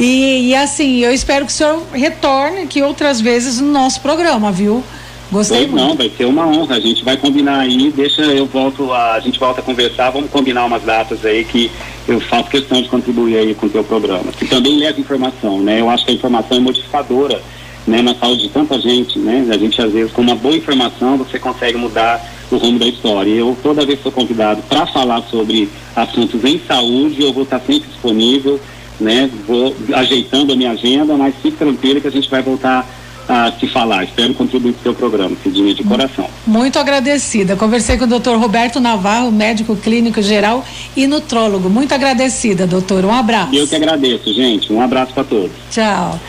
e, 0.01 0.49
e, 0.49 0.55
assim, 0.57 0.99
eu 0.99 1.13
espero 1.13 1.47
que 1.47 1.53
o 1.53 1.55
senhor 1.55 1.83
retorne 1.93 2.63
aqui 2.63 2.83
outras 2.83 3.21
vezes 3.21 3.61
no 3.61 3.71
nosso 3.71 4.01
programa, 4.01 4.51
viu? 4.51 4.83
Gostei 5.31 5.59
pois 5.59 5.71
muito. 5.71 5.85
não, 5.85 5.97
vai 5.97 6.11
ser 6.11 6.25
uma 6.27 6.47
honra. 6.47 6.77
A 6.77 6.81
gente 6.81 7.05
vai 7.05 7.17
combinar 7.17 7.61
aí, 7.61 7.91
deixa 7.91 8.23
eu 8.23 8.47
volto 8.47 8.93
a, 8.93 9.15
a 9.15 9.21
gente 9.21 9.39
volta 9.39 9.61
a 9.61 9.65
conversar, 9.65 10.11
vamos 10.11 10.31
combinar 10.31 10.65
umas 10.65 10.83
datas 10.83 11.25
aí 11.25 11.45
que 11.45 11.71
eu 12.07 12.21
faço 12.21 12.51
questão 12.51 12.81
de 12.81 12.89
contribuir 12.89 13.37
aí 13.37 13.55
com 13.55 13.67
o 13.67 13.71
teu 13.71 13.83
programa. 13.83 14.31
Que 14.33 14.47
também 14.47 14.79
leva 14.79 15.01
informação, 15.01 15.61
né? 15.61 15.81
Eu 15.81 15.89
acho 15.91 16.05
que 16.05 16.13
a 16.13 16.15
informação 16.15 16.57
é 16.57 16.61
modificadora 16.61 17.41
né, 17.87 18.01
na 18.01 18.15
saúde 18.15 18.43
de 18.43 18.49
tanta 18.49 18.79
gente, 18.79 19.19
né? 19.19 19.47
A 19.51 19.59
gente 19.59 19.81
às 19.81 19.93
vezes 19.93 20.13
com 20.13 20.23
uma 20.23 20.35
boa 20.35 20.57
informação 20.57 21.17
você 21.17 21.39
consegue 21.39 21.77
mudar 21.77 22.25
o 22.51 22.57
rumo 22.57 22.79
da 22.79 22.87
história. 22.87 23.31
Eu 23.31 23.57
toda 23.63 23.85
vez 23.85 23.99
que 23.99 24.05
sou 24.05 24.13
convidado 24.13 24.63
para 24.69 24.87
falar 24.87 25.23
sobre 25.23 25.69
assuntos 25.95 26.45
em 26.45 26.61
saúde, 26.67 27.23
eu 27.23 27.33
vou 27.33 27.43
estar 27.45 27.61
sempre 27.61 27.89
disponível, 27.89 28.61
né? 29.01 29.31
Vou 29.47 29.75
ajeitando 29.95 30.53
a 30.53 30.57
minha 30.57 30.71
agenda, 30.73 31.17
mas 31.17 31.35
fique 31.43 31.57
tranquilo 31.57 32.01
que 32.01 32.09
a 32.09 32.13
gente 32.13 32.31
vai 32.31 32.43
voltar 32.43 32.87
a 33.29 33.53
se 33.53 33.67
falar. 33.67 34.05
Espero 34.05 34.35
contribuir 34.35 34.73
para 34.73 34.81
o 34.81 34.83
seu 34.83 34.95
programa, 34.95 35.37
Cidinha, 35.43 35.75
de 35.75 35.83
coração. 35.83 36.29
Muito 36.47 36.79
agradecida. 36.79 37.57
Conversei 37.57 37.97
com 37.97 38.05
o 38.05 38.09
doutor 38.09 38.39
Roberto 38.39 38.81
Navarro, 38.81 39.31
médico 39.31 39.77
clínico 39.77 40.21
geral 40.23 40.65
e 40.97 41.07
nutrólogo. 41.07 41.69
Muito 41.71 41.95
agradecida, 41.95 42.67
doutor. 42.67 43.05
Um 43.05 43.13
abraço. 43.13 43.55
Eu 43.55 43.67
que 43.67 43.75
agradeço, 43.75 44.33
gente. 44.33 44.73
Um 44.73 44.81
abraço 44.81 45.13
para 45.13 45.25
todos. 45.25 45.51
Tchau. 45.71 46.19